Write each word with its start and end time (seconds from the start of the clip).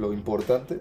lo 0.00 0.12
importante 0.12 0.80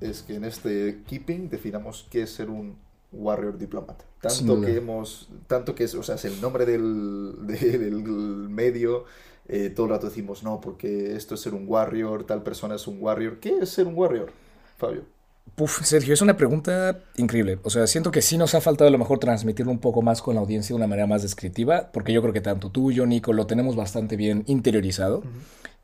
es 0.00 0.22
que 0.22 0.34
en 0.34 0.44
este 0.44 1.02
keeping 1.06 1.48
definamos 1.48 2.06
qué 2.10 2.22
es 2.22 2.30
ser 2.30 2.50
un 2.50 2.76
warrior 3.12 3.58
diplomat. 3.58 4.02
Tanto 4.20 4.60
que 4.60 4.76
hemos, 4.76 5.28
tanto 5.46 5.74
que 5.74 5.84
es, 5.84 5.94
o 5.94 6.02
sea, 6.02 6.16
es 6.16 6.24
el 6.24 6.40
nombre 6.40 6.66
del, 6.66 7.34
del 7.46 8.02
medio, 8.48 9.04
eh, 9.48 9.70
todo 9.70 9.86
el 9.86 9.92
rato 9.92 10.08
decimos, 10.08 10.42
no, 10.42 10.60
porque 10.60 11.14
esto 11.14 11.34
es 11.34 11.40
ser 11.40 11.54
un 11.54 11.64
warrior, 11.68 12.24
tal 12.24 12.42
persona 12.42 12.74
es 12.74 12.86
un 12.86 13.00
warrior. 13.00 13.38
¿Qué 13.38 13.58
es 13.60 13.68
ser 13.68 13.86
un 13.86 13.94
warrior, 13.94 14.32
Fabio? 14.76 15.04
Puf, 15.54 15.82
Sergio, 15.84 16.12
es 16.12 16.20
una 16.20 16.36
pregunta 16.36 16.98
increíble. 17.16 17.58
O 17.62 17.70
sea, 17.70 17.86
siento 17.86 18.10
que 18.10 18.20
sí 18.20 18.36
nos 18.36 18.54
ha 18.54 18.60
faltado 18.60 18.88
a 18.88 18.90
lo 18.90 18.98
mejor 18.98 19.18
transmitirlo 19.18 19.70
un 19.70 19.78
poco 19.78 20.02
más 20.02 20.20
con 20.20 20.34
la 20.34 20.40
audiencia 20.40 20.74
de 20.74 20.78
una 20.78 20.88
manera 20.88 21.06
más 21.06 21.22
descriptiva, 21.22 21.90
porque 21.92 22.12
yo 22.12 22.20
creo 22.20 22.34
que 22.34 22.40
tanto 22.40 22.70
tú 22.70 22.90
y 22.90 22.96
yo, 22.96 23.06
Nico, 23.06 23.32
lo 23.32 23.46
tenemos 23.46 23.76
bastante 23.76 24.16
bien 24.16 24.42
interiorizado. 24.46 25.22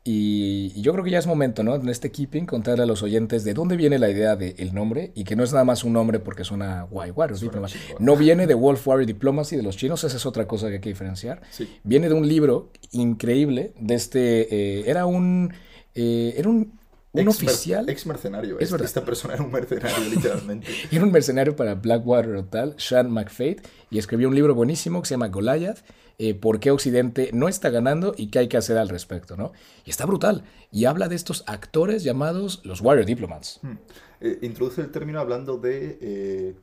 Y, 0.05 0.81
yo 0.81 0.91
creo 0.91 1.03
que 1.03 1.11
ya 1.11 1.19
es 1.19 1.27
momento, 1.27 1.63
¿no? 1.63 1.75
En 1.75 1.87
este 1.87 2.11
keeping, 2.11 2.45
contarle 2.45 2.83
a 2.83 2.85
los 2.85 3.03
oyentes 3.03 3.43
de 3.43 3.53
dónde 3.53 3.77
viene 3.77 3.99
la 3.99 4.09
idea 4.09 4.35
del 4.35 4.73
nombre 4.73 5.11
y 5.15 5.23
que 5.23 5.35
no 5.35 5.43
es 5.43 5.53
nada 5.53 5.63
más 5.63 5.83
un 5.83 5.93
nombre 5.93 6.19
porque 6.19 6.43
suena 6.43 6.83
guay, 6.83 7.11
Warriors 7.11 7.41
Diplomacy. 7.41 7.77
No 7.99 8.17
viene 8.17 8.45
de 8.45 8.53
Wolf 8.53 8.85
Warrior 8.85 9.07
Diplomacy 9.07 9.55
de 9.55 9.63
los 9.63 9.77
chinos, 9.77 10.03
esa 10.03 10.17
es 10.17 10.25
otra 10.25 10.47
cosa 10.47 10.67
que 10.67 10.75
hay 10.75 10.81
que 10.81 10.89
diferenciar. 10.89 11.41
Viene 11.83 12.09
de 12.09 12.15
un 12.15 12.27
libro 12.27 12.71
increíble 12.91 13.73
de 13.79 13.95
este. 13.95 14.79
Eh, 14.79 14.83
era 14.89 15.05
un. 15.05 15.53
Eh, 15.95 16.33
era 16.37 16.49
un 16.49 16.73
un 17.13 17.27
oficial. 17.27 17.87
Ex 17.89 18.07
mercenario. 18.07 18.59
Es 18.59 18.71
verdad. 18.71 18.87
Esta 18.87 19.05
persona 19.05 19.35
era 19.35 19.43
un 19.43 19.51
mercenario, 19.51 20.09
literalmente. 20.09 20.67
era 20.91 21.03
un 21.03 21.11
mercenario 21.11 21.55
para 21.55 21.75
Blackwater 21.75 22.35
o 22.35 22.45
tal, 22.45 22.73
Sean 22.77 23.11
McFate, 23.11 23.57
y 23.91 23.99
escribió 23.99 24.27
un 24.27 24.35
libro 24.35 24.55
buenísimo 24.55 25.01
que 25.01 25.07
se 25.07 25.13
llama 25.13 25.27
Goliath, 25.27 25.79
eh, 26.19 26.35
por 26.35 26.59
qué 26.59 26.71
Occidente 26.71 27.29
no 27.33 27.47
está 27.47 27.69
ganando 27.69 28.13
y 28.15 28.27
qué 28.27 28.39
hay 28.39 28.47
que 28.47 28.57
hacer 28.57 28.77
al 28.77 28.89
respecto, 28.89 29.35
¿no? 29.35 29.51
Y 29.85 29.89
está 29.89 30.05
brutal. 30.05 30.43
Y 30.71 30.85
habla 30.85 31.07
de 31.07 31.15
estos 31.15 31.43
actores 31.47 32.03
llamados 32.03 32.61
los 32.63 32.81
Warrior 32.81 33.05
Diplomats. 33.05 33.59
Hmm. 33.61 33.77
Eh, 34.21 34.39
introduce 34.41 34.81
el 34.81 34.91
término 34.91 35.19
hablando 35.19 35.57
de 35.57 35.97
eh, 36.01 36.55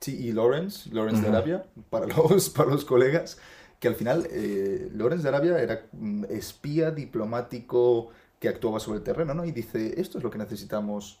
T.E. 0.00 0.32
Lawrence, 0.32 0.90
Lawrence 0.92 1.22
de 1.22 1.28
Arabia, 1.28 1.64
para 1.90 2.06
los, 2.06 2.50
para 2.50 2.70
los 2.70 2.84
colegas, 2.84 3.38
que 3.78 3.88
al 3.88 3.94
final 3.94 4.26
Lawrence 4.94 5.22
de 5.22 5.28
Arabia 5.28 5.58
era 5.60 5.86
espía 6.30 6.90
diplomático 6.90 8.10
que 8.40 8.48
actuaba 8.48 8.80
sobre 8.80 8.98
el 8.98 9.04
terreno, 9.04 9.34
¿no? 9.34 9.44
Y 9.44 9.52
dice, 9.52 10.00
esto 10.00 10.18
es 10.18 10.24
lo 10.24 10.30
que 10.30 10.38
necesitamos 10.38 11.20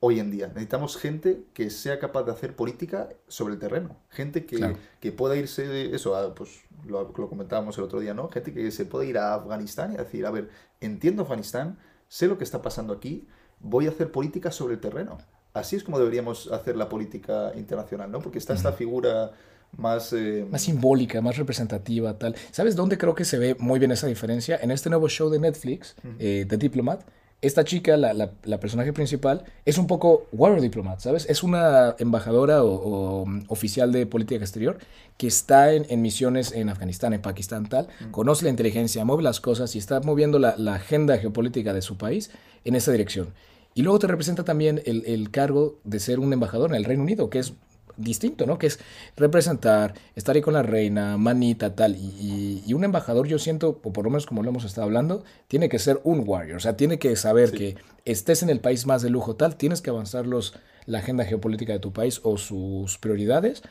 hoy 0.00 0.18
en 0.18 0.30
día. 0.30 0.48
Necesitamos 0.48 0.96
gente 0.96 1.44
que 1.52 1.70
sea 1.70 1.98
capaz 1.98 2.24
de 2.24 2.32
hacer 2.32 2.56
política 2.56 3.10
sobre 3.28 3.54
el 3.54 3.60
terreno. 3.60 3.96
Gente 4.08 4.46
que, 4.46 4.76
que 4.98 5.12
pueda 5.12 5.36
irse, 5.36 5.94
eso, 5.94 6.34
pues 6.34 6.62
lo, 6.86 7.12
lo, 7.16 7.28
comentábamos 7.28 7.76
el 7.78 7.84
otro 7.84 8.00
día, 8.00 8.14
¿no? 8.14 8.28
Gente 8.30 8.52
que 8.52 8.70
se 8.70 8.86
pueda 8.86 9.04
ir 9.04 9.18
a 9.18 9.34
Afganistán 9.34 9.92
y 9.92 9.96
decir, 9.96 10.24
a 10.24 10.30
ver, 10.30 10.48
entiendo 10.80 11.22
Afganistán, 11.22 11.78
sé 12.08 12.26
lo 12.26 12.38
que 12.38 12.44
está 12.44 12.62
pasando 12.62 12.94
aquí, 12.94 13.28
voy 13.60 13.86
a 13.86 13.90
hacer 13.90 14.10
política 14.10 14.50
sobre 14.50 14.74
el 14.74 14.80
terreno. 14.80 15.18
Así 15.52 15.76
es 15.76 15.84
como 15.84 15.98
deberíamos 15.98 16.50
hacer 16.50 16.76
la 16.76 16.88
política 16.88 17.52
internacional, 17.54 18.10
¿no? 18.10 18.20
Porque 18.20 18.38
está 18.38 18.54
esta 18.54 18.72
figura 18.72 19.32
más... 19.76 20.12
Eh, 20.12 20.46
más 20.50 20.62
simbólica, 20.62 21.20
más 21.20 21.36
representativa, 21.36 22.18
tal. 22.18 22.36
¿Sabes 22.52 22.74
dónde 22.74 22.96
creo 22.96 23.14
que 23.14 23.24
se 23.24 23.38
ve 23.38 23.56
muy 23.58 23.78
bien 23.78 23.90
esa 23.90 24.06
diferencia? 24.06 24.58
En 24.62 24.70
este 24.70 24.88
nuevo 24.88 25.08
show 25.08 25.28
de 25.28 25.40
Netflix, 25.40 25.96
eh, 26.18 26.46
The 26.48 26.56
Diplomat, 26.56 27.02
esta 27.42 27.64
chica, 27.64 27.96
la, 27.96 28.12
la, 28.12 28.60
personaje 28.60 28.92
principal, 28.92 29.44
es 29.64 29.78
un 29.78 29.86
poco 29.86 30.26
War 30.32 30.60
Diplomat, 30.60 31.00
¿sabes? 31.00 31.26
Es 31.28 31.42
una 31.42 31.96
embajadora 31.98 32.62
o, 32.62 33.26
oficial 33.48 33.92
de 33.92 34.04
política 34.06 34.42
exterior 34.44 34.78
que 35.16 35.26
está 35.26 35.72
en, 35.72 35.86
en, 35.88 36.02
misiones 36.02 36.52
en 36.52 36.68
Afganistán, 36.68 37.14
en 37.14 37.22
Pakistán, 37.22 37.68
tal, 37.68 37.88
conoce 38.10 38.44
la 38.44 38.50
inteligencia, 38.50 39.04
mueve 39.04 39.22
las 39.22 39.40
cosas 39.40 39.74
y 39.74 39.78
está 39.78 40.00
moviendo 40.00 40.38
la, 40.38 40.54
la, 40.58 40.74
agenda 40.74 41.16
geopolítica 41.16 41.72
de 41.72 41.80
su 41.80 41.96
país 41.96 42.30
en 42.64 42.74
esa 42.74 42.92
dirección. 42.92 43.28
Y 43.74 43.82
luego 43.82 43.98
te 43.98 44.06
representa 44.06 44.44
también 44.44 44.82
el, 44.84 45.04
el, 45.06 45.30
cargo 45.30 45.78
de 45.84 46.00
ser 46.00 46.18
un 46.18 46.32
embajador 46.32 46.70
en 46.70 46.76
el 46.76 46.84
Reino 46.84 47.02
Unido, 47.02 47.30
que 47.30 47.38
es 47.38 47.54
distinto, 48.00 48.46
¿no? 48.46 48.58
Que 48.58 48.66
es 48.66 48.80
representar, 49.16 49.94
estar 50.14 50.34
ahí 50.34 50.42
con 50.42 50.54
la 50.54 50.62
reina, 50.62 51.16
manita, 51.16 51.74
tal. 51.74 51.96
Y, 51.96 52.62
y, 52.66 52.74
un 52.74 52.84
embajador, 52.84 53.26
yo 53.26 53.38
siento, 53.38 53.80
o 53.82 53.92
por 53.92 54.04
lo 54.04 54.10
menos 54.10 54.26
como 54.26 54.42
lo 54.42 54.50
hemos 54.50 54.64
estado 54.64 54.86
hablando, 54.86 55.24
tiene 55.48 55.68
que 55.68 55.78
ser 55.78 56.00
un 56.04 56.24
warrior. 56.26 56.56
O 56.56 56.60
sea, 56.60 56.76
tiene 56.76 56.98
que 56.98 57.14
saber 57.16 57.52
que 57.52 57.76
estés 58.04 58.42
en 58.42 58.50
el 58.50 58.60
país 58.60 58.86
más 58.86 59.02
de 59.02 59.10
lujo, 59.10 59.36
tal, 59.36 59.56
tienes 59.56 59.82
que 59.82 59.90
avanzar 59.90 60.26
los, 60.26 60.54
la 60.86 60.98
agenda 60.98 61.24
geopolítica 61.24 61.72
de 61.72 61.78
tu 61.78 61.92
país 61.92 62.20
o 62.24 62.36
sus 62.36 62.98
prioridades. 62.98 63.62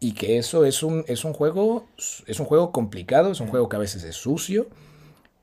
Y 0.00 0.12
que 0.12 0.38
eso 0.38 0.64
es 0.64 0.84
un, 0.84 1.04
es 1.08 1.24
un 1.24 1.32
juego, 1.32 1.86
es 2.26 2.38
un 2.38 2.46
juego 2.46 2.70
complicado, 2.70 3.32
es 3.32 3.40
un 3.40 3.48
juego 3.48 3.68
que 3.68 3.76
a 3.76 3.80
veces 3.80 4.04
es 4.04 4.14
sucio, 4.14 4.68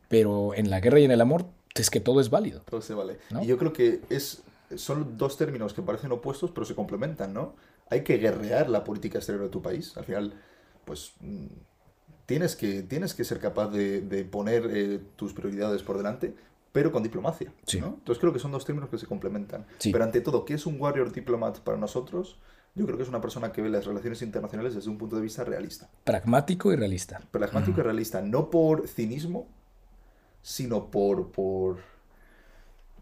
pero 0.07 0.53
en 0.53 0.69
la 0.69 0.79
guerra 0.79 1.01
y 1.01 1.03
en 1.03 1.11
el 1.11 1.19
amor 1.19 1.45
es 1.75 1.89
que 1.89 1.99
todo 1.99 2.21
es 2.21 2.29
válido. 2.29 2.61
Todo 2.61 2.81
se 2.81 2.93
vale. 2.93 3.17
Y 3.41 3.47
yo 3.47 3.57
creo 3.57 3.73
que 3.73 3.99
es, 4.09 4.43
son 4.77 5.17
dos 5.17 5.37
términos 5.37 5.73
que 5.73 5.81
parecen 5.81 6.11
opuestos, 6.11 6.51
pero 6.51 6.65
se 6.65 6.73
complementan, 6.73 7.33
¿no? 7.33 7.53
Hay 7.89 8.03
que 8.03 8.17
guerrear 8.17 8.69
la 8.69 8.83
política 8.83 9.17
exterior 9.17 9.43
de 9.43 9.49
tu 9.49 9.61
país. 9.61 9.95
Al 9.97 10.05
final, 10.05 10.33
pues 10.85 11.13
tienes 12.25 12.55
que, 12.55 12.83
tienes 12.83 13.13
que 13.13 13.23
ser 13.23 13.39
capaz 13.39 13.67
de, 13.69 14.27
poner 14.31 14.69
eh, 14.71 14.99
tus 15.15 15.33
prioridades 15.33 15.83
por 15.83 15.97
delante, 15.97 16.35
pero 16.71 16.91
con 16.91 17.03
diplomacia. 17.03 17.53
Entonces 17.71 18.19
creo 18.19 18.33
que 18.33 18.39
son 18.39 18.51
dos 18.51 18.65
términos 18.65 18.89
que 18.89 18.97
se 18.97 19.05
complementan. 19.05 19.65
Pero 19.83 20.03
ante 20.03 20.21
todo, 20.21 20.45
¿qué 20.45 20.55
es 20.55 20.65
un 20.65 20.79
warrior 20.79 21.11
diplomat 21.11 21.59
para 21.59 21.77
nosotros? 21.77 22.37
Yo 22.73 22.85
creo 22.85 22.97
que 22.97 23.03
es 23.03 23.09
una 23.09 23.21
persona 23.21 23.53
que 23.53 23.61
ve 23.61 23.69
las 23.69 23.85
relaciones 23.85 24.21
internacionales 24.21 24.75
desde 24.75 24.89
un 24.89 24.97
punto 24.97 25.15
de 25.15 25.21
vista 25.21 25.45
realista. 25.45 25.89
Pragmático 26.03 26.73
y 26.73 26.75
realista. 26.75 27.21
Pragmático 27.31 27.79
y 27.79 27.83
realista, 27.83 28.21
no 28.21 28.49
por 28.49 28.89
cinismo, 28.89 29.47
sino 30.41 30.91
por, 30.91 31.31
por 31.31 31.77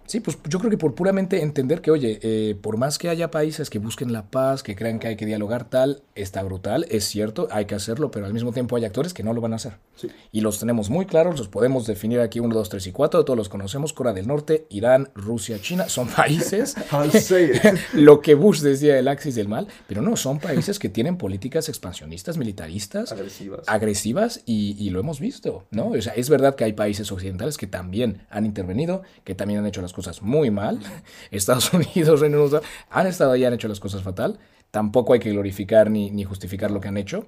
Sí, 0.05 0.19
pues 0.19 0.37
yo 0.47 0.59
creo 0.59 0.69
que 0.69 0.77
por 0.77 0.95
puramente 0.95 1.41
entender 1.41 1.81
que, 1.81 1.91
oye, 1.91 2.19
eh, 2.21 2.55
por 2.61 2.77
más 2.77 2.97
que 2.97 3.09
haya 3.09 3.31
países 3.31 3.69
que 3.69 3.79
busquen 3.79 4.11
la 4.11 4.29
paz, 4.29 4.61
que 4.61 4.75
crean 4.75 4.99
que 4.99 5.07
hay 5.07 5.15
que 5.15 5.25
dialogar 5.25 5.69
tal, 5.69 6.03
está 6.15 6.43
brutal, 6.43 6.85
es 6.89 7.05
cierto, 7.05 7.47
hay 7.51 7.65
que 7.65 7.75
hacerlo, 7.75 8.11
pero 8.11 8.25
al 8.25 8.33
mismo 8.33 8.51
tiempo 8.51 8.75
hay 8.75 8.85
actores 8.85 9.13
que 9.13 9.23
no 9.23 9.33
lo 9.33 9.41
van 9.41 9.53
a 9.53 9.55
hacer. 9.55 9.77
Y 10.31 10.41
los 10.41 10.59
tenemos 10.59 10.89
muy 10.89 11.05
claros, 11.05 11.37
los 11.37 11.47
podemos 11.47 11.87
definir 11.87 12.19
aquí 12.19 12.39
1, 12.39 12.53
2, 12.53 12.69
3 12.69 12.87
y 12.87 12.91
4, 12.91 13.23
todos 13.23 13.37
los 13.37 13.47
conocemos, 13.47 13.93
Corea 13.93 14.11
del 14.11 14.27
Norte, 14.27 14.65
Irán, 14.69 15.09
Rusia, 15.15 15.59
China, 15.61 15.87
son 15.87 16.07
países, 16.15 16.75
lo 17.93 18.19
que 18.21 18.35
Bush 18.35 18.59
decía 18.59 18.99
el 18.99 19.07
axis 19.07 19.35
del 19.35 19.47
mal, 19.47 19.67
pero 19.87 20.01
no, 20.01 20.17
son 20.17 20.39
países 20.39 20.79
que 20.79 20.89
tienen 20.89 21.17
políticas 21.17 21.69
expansionistas, 21.69 22.37
militaristas, 22.37 23.11
agresivas, 23.11 23.61
agresivas 23.67 24.41
y, 24.45 24.75
y 24.77 24.89
lo 24.89 24.99
hemos 24.99 25.19
visto, 25.19 25.65
¿no? 25.71 25.89
O 25.89 26.01
sea, 26.01 26.13
es 26.13 26.29
verdad 26.29 26.55
que 26.55 26.65
hay 26.65 26.73
países 26.73 27.11
occidentales 27.11 27.57
que 27.57 27.67
también 27.67 28.23
han 28.29 28.45
intervenido, 28.45 29.03
que 29.23 29.35
también 29.35 29.59
han 29.59 29.65
hecho 29.65 29.81
las 29.81 29.92
cosas 29.93 30.21
muy 30.21 30.51
mal. 30.51 30.79
Estados 31.31 31.71
Unidos, 31.73 32.19
Reino 32.19 32.41
Unido, 32.41 32.61
han 32.89 33.07
estado 33.07 33.35
y 33.37 33.45
han 33.45 33.53
hecho 33.53 33.69
las 33.69 33.79
cosas 33.79 34.03
fatal. 34.03 34.39
Tampoco 34.71 35.13
hay 35.13 35.21
que 35.21 35.31
glorificar 35.31 35.89
ni, 35.89 36.11
ni 36.11 36.25
justificar 36.25 36.71
lo 36.71 36.81
que 36.81 36.89
han 36.89 36.97
hecho. 36.97 37.25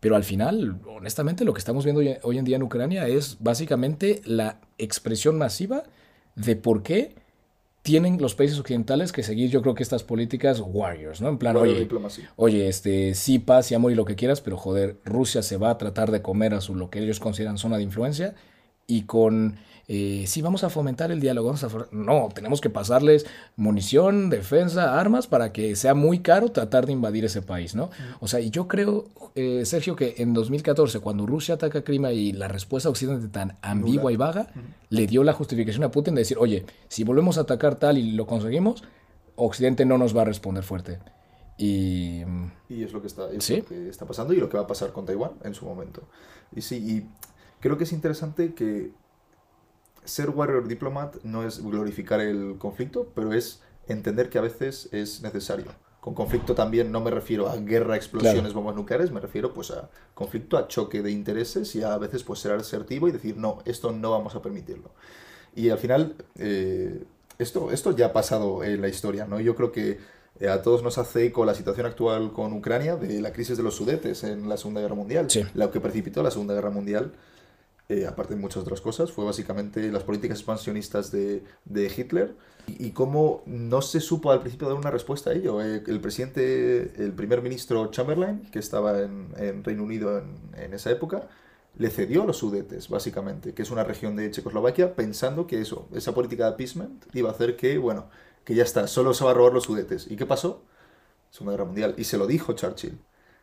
Pero 0.00 0.16
al 0.16 0.24
final, 0.24 0.80
honestamente, 0.86 1.44
lo 1.44 1.52
que 1.52 1.58
estamos 1.58 1.84
viendo 1.84 2.02
hoy 2.22 2.38
en 2.38 2.44
día 2.44 2.56
en 2.56 2.62
Ucrania 2.62 3.08
es 3.08 3.36
básicamente 3.40 4.22
la 4.24 4.60
expresión 4.78 5.36
masiva 5.36 5.84
de 6.34 6.56
por 6.56 6.82
qué 6.82 7.14
tienen 7.86 8.20
los 8.20 8.34
países 8.34 8.58
occidentales 8.58 9.12
que 9.12 9.22
seguir, 9.22 9.48
yo 9.48 9.62
creo 9.62 9.76
que 9.76 9.84
estas 9.84 10.02
políticas 10.02 10.60
warriors, 10.60 11.20
¿no? 11.20 11.28
En 11.28 11.38
plan, 11.38 11.56
oye, 11.56 11.88
oye, 12.34 12.66
este, 12.66 13.14
sí, 13.14 13.38
paz 13.38 13.70
y 13.70 13.76
amor 13.76 13.92
y 13.92 13.94
lo 13.94 14.04
que 14.04 14.16
quieras, 14.16 14.40
pero 14.40 14.56
joder, 14.56 14.96
Rusia 15.04 15.40
se 15.40 15.56
va 15.56 15.70
a 15.70 15.78
tratar 15.78 16.10
de 16.10 16.20
comer 16.20 16.52
a 16.52 16.60
su 16.60 16.74
lo 16.74 16.90
que 16.90 16.98
ellos 16.98 17.20
consideran 17.20 17.58
zona 17.58 17.76
de 17.76 17.84
influencia 17.84 18.34
y 18.88 19.02
con 19.02 19.58
eh, 19.88 20.24
sí, 20.26 20.42
vamos 20.42 20.64
a 20.64 20.70
fomentar 20.70 21.12
el 21.12 21.20
diálogo. 21.20 21.54
no, 21.92 22.28
tenemos 22.34 22.60
que 22.60 22.70
pasarles 22.70 23.24
munición, 23.54 24.30
defensa, 24.30 24.98
armas 24.98 25.28
para 25.28 25.52
que 25.52 25.76
sea 25.76 25.94
muy 25.94 26.20
caro 26.20 26.50
tratar 26.50 26.86
de 26.86 26.92
invadir 26.92 27.24
ese 27.24 27.40
país, 27.40 27.76
¿no? 27.76 27.90
O 28.18 28.26
sea, 28.26 28.40
y 28.40 28.50
yo 28.50 28.66
creo, 28.66 29.06
eh, 29.36 29.64
Sergio, 29.64 29.94
que 29.94 30.16
en 30.18 30.34
2014, 30.34 30.98
cuando 30.98 31.24
Rusia 31.24 31.54
ataca 31.54 31.80
a 31.80 31.84
Crimea 31.84 32.12
y 32.12 32.32
la 32.32 32.48
respuesta 32.48 32.88
occidente 32.88 33.28
tan 33.28 33.56
ambigua 33.62 34.10
y 34.10 34.16
vaga, 34.16 34.48
le 34.90 35.06
dio 35.06 35.22
la 35.22 35.32
justificación 35.32 35.84
a 35.84 35.90
Putin 35.92 36.16
de 36.16 36.22
decir, 36.22 36.38
oye, 36.40 36.64
si 36.88 37.04
volvemos 37.04 37.38
a 37.38 37.42
atacar 37.42 37.76
tal 37.76 37.96
y 37.96 38.12
lo 38.12 38.26
conseguimos, 38.26 38.82
Occidente 39.36 39.84
no 39.84 39.98
nos 39.98 40.16
va 40.16 40.22
a 40.22 40.24
responder 40.24 40.64
fuerte. 40.64 40.98
Y, 41.58 42.22
y 42.68 42.82
es, 42.82 42.92
lo 42.92 43.00
que, 43.00 43.06
está, 43.06 43.30
es 43.30 43.48
lo 43.48 43.64
que 43.64 43.88
está 43.88 44.04
pasando 44.04 44.34
y 44.34 44.38
lo 44.38 44.48
que 44.48 44.56
va 44.56 44.64
a 44.64 44.66
pasar 44.66 44.92
con 44.92 45.06
Taiwán 45.06 45.32
en 45.44 45.54
su 45.54 45.64
momento. 45.64 46.02
Y 46.54 46.62
sí, 46.62 46.76
y 46.76 47.06
creo 47.60 47.78
que 47.78 47.84
es 47.84 47.92
interesante 47.92 48.52
que 48.52 48.90
ser 50.06 50.30
warrior 50.30 50.66
diplomat 50.68 51.16
no 51.22 51.46
es 51.46 51.62
glorificar 51.62 52.20
el 52.20 52.56
conflicto, 52.58 53.12
pero 53.14 53.32
es 53.32 53.60
entender 53.88 54.30
que 54.30 54.38
a 54.38 54.42
veces 54.42 54.88
es 54.92 55.22
necesario. 55.22 55.66
Con 56.00 56.14
conflicto 56.14 56.54
también 56.54 56.92
no 56.92 57.00
me 57.00 57.10
refiero 57.10 57.48
a 57.48 57.56
guerra, 57.56 57.96
explosiones, 57.96 58.52
bombas 58.52 58.76
nucleares, 58.76 59.10
me 59.10 59.18
refiero 59.18 59.52
pues 59.52 59.72
a 59.72 59.90
conflicto, 60.14 60.56
a 60.56 60.68
choque 60.68 61.02
de 61.02 61.10
intereses 61.10 61.74
y 61.74 61.82
a 61.82 61.98
veces 61.98 62.22
pues 62.22 62.38
ser 62.38 62.52
asertivo 62.52 63.08
y 63.08 63.12
decir 63.12 63.36
no, 63.36 63.58
esto 63.64 63.90
no 63.90 64.12
vamos 64.12 64.36
a 64.36 64.42
permitirlo. 64.42 64.92
Y 65.56 65.70
al 65.70 65.78
final 65.78 66.14
eh, 66.38 67.02
esto, 67.38 67.72
esto 67.72 67.96
ya 67.96 68.06
ha 68.06 68.12
pasado 68.12 68.62
en 68.62 68.80
la 68.80 68.88
historia, 68.88 69.26
¿no? 69.26 69.40
Yo 69.40 69.56
creo 69.56 69.72
que 69.72 69.98
eh, 70.38 70.48
a 70.48 70.62
todos 70.62 70.82
nos 70.84 70.98
hace 70.98 71.26
eco 71.26 71.44
la 71.44 71.54
situación 71.54 71.86
actual 71.86 72.32
con 72.32 72.52
Ucrania 72.52 72.94
de 72.96 73.20
la 73.20 73.32
crisis 73.32 73.56
de 73.56 73.64
los 73.64 73.74
Sudetes 73.74 74.22
en 74.22 74.48
la 74.48 74.56
Segunda 74.56 74.80
Guerra 74.80 74.94
Mundial, 74.94 75.26
lo 75.54 75.70
que 75.72 75.80
precipitó 75.80 76.22
la 76.22 76.30
Segunda 76.30 76.54
Guerra 76.54 76.70
Mundial 76.70 77.12
eh, 77.88 78.06
aparte 78.06 78.34
de 78.34 78.40
muchas 78.40 78.62
otras 78.62 78.80
cosas, 78.80 79.12
fue 79.12 79.24
básicamente 79.24 79.90
las 79.92 80.02
políticas 80.02 80.38
expansionistas 80.38 81.12
de, 81.12 81.42
Hitler 81.96 82.36
y, 82.66 82.90
cómo 82.90 83.42
no 83.46 83.80
se 83.80 84.00
supo 84.00 84.32
al 84.32 84.40
principio 84.40 84.68
dar 84.68 84.76
una 84.76 84.90
respuesta 84.90 85.30
a 85.30 85.34
ello. 85.34 85.62
Eh, 85.62 85.82
el 85.86 86.00
presidente, 86.00 86.92
el 87.02 87.12
primer 87.12 87.42
ministro 87.42 87.90
Chamberlain, 87.90 88.42
que 88.50 88.58
estaba 88.58 89.00
en, 89.00 89.28
en 89.36 89.62
Reino 89.62 89.84
Unido 89.84 90.18
en, 90.18 90.36
en, 90.60 90.74
esa 90.74 90.90
época, 90.90 91.28
le 91.78 91.90
cedió 91.90 92.22
a 92.22 92.26
los 92.26 92.38
Sudetes, 92.38 92.88
básicamente, 92.88 93.54
que 93.54 93.62
es 93.62 93.70
una 93.70 93.84
región 93.84 94.16
de 94.16 94.30
Checoslovaquia, 94.30 94.96
pensando 94.96 95.46
que 95.46 95.60
eso, 95.60 95.88
esa 95.94 96.14
política 96.14 96.44
de 96.44 96.50
appeasement 96.50 97.04
iba 97.14 97.28
a 97.28 97.32
hacer 97.32 97.56
que, 97.56 97.78
bueno, 97.78 98.08
que 98.44 98.54
ya 98.54 98.62
está, 98.62 98.86
solo 98.88 99.14
se 99.14 99.24
va 99.24 99.32
a 99.32 99.34
robar 99.34 99.52
los 99.52 99.64
Sudetes. 99.64 100.10
¿Y 100.10 100.16
qué 100.16 100.26
pasó? 100.26 100.62
Segunda 101.30 101.52
Guerra 101.52 101.64
Mundial. 101.66 101.94
Y 101.98 102.04
se 102.04 102.18
lo 102.18 102.26
dijo 102.26 102.52
Churchill. 102.54 102.98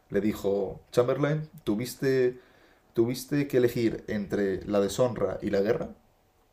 Le 0.10 0.22
dijo, 0.22 0.82
Chamberlain, 0.92 1.50
tuviste, 1.64 2.40
tuviste 2.94 3.48
que 3.48 3.58
elegir 3.58 4.04
entre 4.08 4.64
la 4.66 4.80
deshonra 4.80 5.40
y 5.42 5.50
la 5.50 5.62
guerra. 5.62 5.90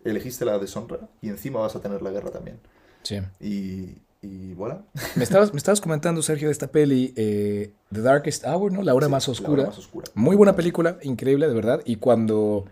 Elegiste 0.05 0.45
la 0.45 0.59
deshonra 0.59 1.09
y 1.21 1.29
encima 1.29 1.61
vas 1.61 1.77
a 1.77 1.81
tener 1.81 2.03
la 2.03 2.11
guerra 2.11 2.31
también. 2.31 2.59
Sí. 3.03 3.19
Y, 3.41 3.99
y 4.23 4.55
voilà. 4.55 4.83
Me 5.17 5.25
estabas, 5.25 5.53
me 5.53 5.59
estabas 5.59 5.81
comentando, 5.81 6.23
Sergio, 6.23 6.49
de 6.49 6.53
esta 6.53 6.69
peli, 6.69 7.13
eh, 7.17 7.73
The 7.93 8.01
Darkest 8.01 8.45
Hour, 8.47 8.73
¿no? 8.73 8.83
La 8.83 8.95
hora, 8.95 9.09
más 9.09 9.29
oscura. 9.29 9.57
la 9.57 9.63
hora 9.63 9.71
más 9.71 9.79
oscura. 9.79 10.07
Muy 10.15 10.37
buena 10.37 10.57
película, 10.57 10.99
increíble, 11.03 11.49
de 11.49 11.55
verdad. 11.55 11.83
Y 11.85 11.97
cuando 11.97 12.67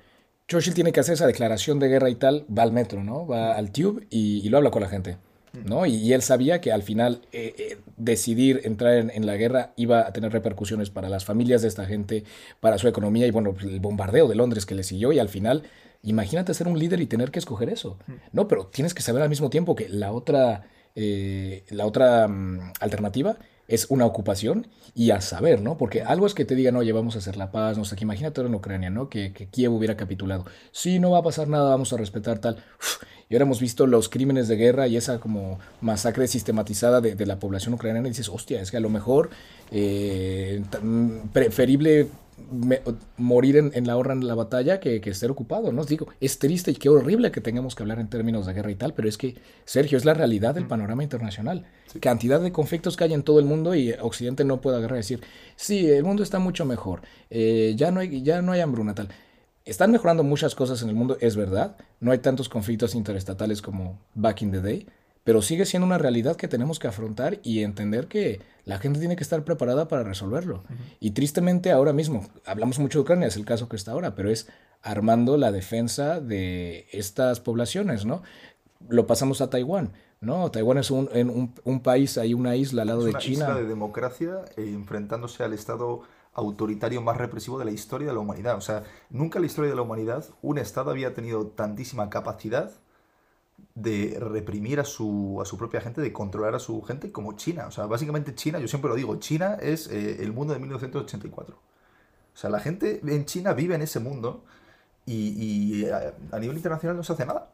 Churchill 0.47 0.75
tiene 0.75 0.93
que 0.93 1.01
hacer 1.01 1.15
esa 1.15 1.27
declaración 1.27 1.79
de 1.79 1.89
guerra 1.89 2.11
y 2.11 2.15
tal, 2.15 2.47
va 2.57 2.63
al 2.63 2.73
metro, 2.73 3.03
¿no? 3.03 3.27
Va 3.27 3.55
al 3.55 3.71
tube 3.73 4.07
y, 4.11 4.47
y 4.47 4.49
lo 4.49 4.59
habla 4.59 4.71
con 4.71 4.83
la 4.83 4.89
gente. 4.89 5.19
¿No? 5.65 5.87
Y, 5.87 5.95
y, 5.95 6.13
él 6.13 6.23
sabía 6.23 6.61
que 6.61 6.73
al 6.73 6.83
final 6.83 7.23
eh, 7.33 7.55
eh, 7.59 7.79
decidir 7.97 8.61
entrar 8.65 8.95
en, 8.95 9.11
en, 9.11 9.27
la 9.27 9.37
guerra 9.37 9.73
iba 9.77 10.07
a 10.07 10.13
tener 10.13 10.33
repercusiones 10.33 10.91
para 10.91 11.09
las 11.09 11.25
familias 11.25 11.63
de 11.63 11.69
esta 11.69 11.87
gente, 11.87 12.25
para 12.61 12.79
su 12.79 12.89
economía 12.89 13.27
y 13.27 13.31
bueno, 13.31 13.55
el 13.61 13.81
bombardeo 13.81 14.29
de 14.29 14.35
Londres 14.35 14.67
que 14.67 14.75
le 14.75 14.83
siguió 14.83 15.13
y 15.13 15.19
al 15.19 15.29
final, 15.29 15.65
imagínate 16.03 16.55
ser 16.55 16.69
un 16.69 16.79
líder 16.79 17.01
y 17.01 17.07
tener 17.07 17.31
que 17.31 17.39
escoger 17.39 17.69
eso, 17.69 17.99
¿no? 18.33 18.49
Pero 18.49 18.67
tienes 18.67 18.95
que 18.95 19.03
saber 19.03 19.23
al 19.23 19.29
mismo 19.29 19.51
tiempo 19.51 19.75
que 19.75 19.89
la 19.89 20.13
otra, 20.13 20.67
eh, 20.95 21.65
la 21.71 21.87
otra 21.87 22.27
um, 22.27 22.61
alternativa 22.81 23.39
es 23.69 23.87
una 23.91 24.07
ocupación 24.07 24.67
y 24.95 25.11
a 25.11 25.21
saber, 25.21 25.61
¿no? 25.61 25.77
Porque 25.77 26.03
algo 26.03 26.27
es 26.27 26.35
que 26.35 26.45
te 26.45 26.55
digan, 26.55 26.75
oye, 26.77 26.91
vamos 26.93 27.15
a 27.15 27.19
hacer 27.19 27.37
la 27.37 27.53
paz, 27.53 27.77
no 27.77 27.85
sé, 27.85 27.95
que 27.95 28.05
imagínate 28.05 28.41
ahora 28.41 28.49
en 28.49 28.55
Ucrania, 28.55 28.91
¿no? 28.91 29.09
Que, 29.09 29.33
que, 29.33 29.47
Kiev 29.47 29.73
hubiera 29.73 29.97
capitulado. 29.97 30.47
Sí, 30.73 30.99
no 30.99 31.11
va 31.11 31.19
a 31.19 31.23
pasar 31.23 31.49
nada, 31.49 31.71
vamos 31.71 31.93
a 31.93 31.99
respetar 31.99 32.39
tal. 32.39 32.57
Y 33.31 33.35
ahora 33.35 33.45
hemos 33.45 33.61
visto 33.61 33.87
los 33.87 34.09
crímenes 34.09 34.49
de 34.49 34.57
guerra 34.57 34.89
y 34.89 34.97
esa 34.97 35.21
como 35.21 35.59
masacre 35.83 36.27
sistematizada 36.27 37.03
de, 37.03 37.15
de 37.15 37.27
la 37.27 37.39
población 37.39 37.75
ucraniana 37.75 38.09
y 38.09 38.13
dices, 38.13 38.31
hostia, 38.31 38.63
es 38.63 38.71
que 38.71 38.79
a 38.79 38.81
lo 38.81 38.89
mejor 38.89 39.29
eh, 39.71 40.63
preferible 41.35 42.09
me, 42.51 42.81
morir 43.17 43.57
en, 43.57 43.71
en, 43.75 43.87
la 43.87 43.97
horra 43.97 44.13
en 44.13 44.27
la 44.27 44.35
batalla 44.35 44.81
que, 44.81 45.01
que 45.01 45.11
estar 45.11 45.31
ocupado, 45.31 45.73
¿no? 45.73 45.85
Digo, 45.85 46.09
es 46.21 46.39
triste 46.39 46.71
y 46.71 46.75
qué 46.75 46.89
horrible 46.89 47.31
que 47.31 47.41
tengamos 47.41 47.75
que 47.75 47.83
hablar 47.83 47.99
en 48.01 48.09
términos 48.09 48.47
de 48.47 48.55
guerra 48.55 48.71
y 48.71 48.75
tal, 48.75 48.95
pero 48.95 49.09
es 49.09 49.19
que, 49.19 49.37
Sergio, 49.65 49.99
es 49.99 50.05
la 50.05 50.15
realidad 50.15 50.55
del 50.55 50.67
panorama 50.67 51.03
internacional. 51.03 51.67
Sí. 51.93 52.01
Cantidad 52.01 52.41
de 52.41 52.53
conflictos 52.53 52.97
que 52.97 53.05
hay 53.05 53.15
en 53.15 53.23
todo 53.23 53.39
el 53.39 53.45
mundo 53.45 53.75
y 53.75 53.93
Occidente 53.93 54.45
no 54.45 54.61
puede 54.61 54.79
agarrar 54.79 54.97
y 54.97 55.01
decir, 55.01 55.21
sí, 55.57 55.91
el 55.91 56.05
mundo 56.05 56.23
está 56.23 56.39
mucho 56.39 56.65
mejor, 56.65 57.03
eh, 57.31 57.75
ya, 57.77 57.91
no 57.91 58.01
hay, 58.01 58.23
ya 58.23 58.43
no 58.43 58.53
hay 58.53 58.61
hambruna 58.61 58.95
tal. 58.95 59.09
Están 59.65 59.93
mejorando 59.93 60.23
muchas 60.23 60.55
cosas 60.55 60.81
en 60.83 60.89
el 60.89 60.95
mundo, 60.95 61.19
es 61.21 61.37
verdad, 61.37 61.77
no 62.01 62.13
hay 62.13 62.19
tantos 62.19 62.49
conflictos 62.49 62.95
interestatales 62.95 63.61
como 63.61 63.99
back 64.15 64.43
in 64.43 64.51
the 64.51 64.61
day, 64.63 64.87
pero 65.29 65.43
sigue 65.43 65.67
siendo 65.67 65.85
una 65.85 65.99
realidad 65.99 66.37
que 66.37 66.49
tenemos 66.49 66.79
que 66.79 66.89
afrontar 66.89 67.39
y 67.43 67.63
entender 67.63 68.07
que 68.07 68.41
la 68.65 68.79
gente 68.79 68.99
tiene 68.99 69.15
que 69.15 69.23
estar 69.23 69.45
preparada 69.45 69.87
para 69.87 70.03
resolverlo. 70.03 70.65
Uh 70.71 70.73
-huh. 70.73 70.97
Y 71.01 71.11
tristemente 71.11 71.71
ahora 71.71 71.93
mismo, 71.93 72.27
hablamos 72.47 72.79
mucho 72.79 73.01
de 73.01 73.03
Ucrania, 73.03 73.29
es 73.29 73.37
el 73.37 73.45
caso 73.45 73.69
que 73.69 73.77
está 73.77 73.93
ahora, 73.93 74.15
pero 74.15 74.31
es 74.31 74.49
armando 74.81 75.37
la 75.37 75.53
defensa 75.53 76.19
de 76.19 76.87
estas 76.93 77.41
poblaciones, 77.41 78.07
¿no? 78.07 78.23
Lo 78.89 79.07
pasamos 79.07 79.43
a 79.43 79.51
Taiwán, 79.51 79.93
¿no? 80.23 80.51
Taiwán 80.51 80.79
es 80.79 80.91
un, 80.91 81.11
un, 81.13 81.53
un 81.63 81.81
país, 81.81 82.17
hay 82.17 82.33
una 82.33 82.57
isla 82.57 82.81
al 82.81 82.89
lado 82.89 83.01
es 83.01 83.05
de 83.05 83.11
una 83.11 83.19
China. 83.19 83.45
Isla 83.49 83.55
de 83.57 83.67
democracia 83.67 84.33
eh, 84.57 84.73
enfrentándose 84.73 85.45
al 85.45 85.53
Estado 85.53 86.05
autoritario 86.33 87.03
más 87.03 87.19
represivo 87.19 87.59
de 87.59 87.67
la 87.67 87.71
historia 87.71 88.09
de 88.09 88.15
la 88.15 88.21
humanidad. 88.21 88.57
O 88.57 88.63
sea, 88.63 88.85
nunca 89.11 89.37
en 89.41 89.43
la 89.43 89.47
historia 89.47 89.69
de 89.69 89.77
la 89.77 89.83
humanidad 89.83 90.25
un 90.41 90.57
Estado 90.57 90.91
había 90.91 91.13
tenido 91.13 91.49
tantísima 91.49 92.09
capacidad 92.09 92.71
de 93.75 94.19
reprimir 94.21 94.81
a 94.81 94.85
su, 94.85 95.39
a 95.41 95.45
su 95.45 95.57
propia 95.57 95.81
gente, 95.81 96.01
de 96.01 96.13
controlar 96.13 96.55
a 96.55 96.59
su 96.59 96.83
gente 96.83 97.13
como 97.13 97.37
China. 97.37 97.67
O 97.69 97.71
sea, 97.71 97.87
básicamente 97.87 98.35
China, 98.35 98.59
yo 98.59 98.69
siempre 98.69 98.89
lo 98.89 98.97
digo, 98.97 99.17
China 99.17 99.57
es 99.61 99.89
eh, 99.89 100.23
el 100.23 100.33
mundo 100.33 100.53
de 100.53 100.61
1984. 100.61 101.55
O 101.57 102.37
sea, 102.37 102.51
la 102.51 102.61
gente 102.61 103.01
en 103.07 103.25
China 103.25 103.53
vive 103.53 103.75
en 103.75 103.83
ese 103.83 104.01
mundo 104.01 104.45
y, 105.07 105.83
y 105.83 105.87
a, 105.87 106.15
a, 106.33 106.39
nivel 106.39 106.57
internacional 106.57 106.97
no 106.97 107.03
se 107.03 107.13
hace 107.13 107.27
nada. 107.27 107.51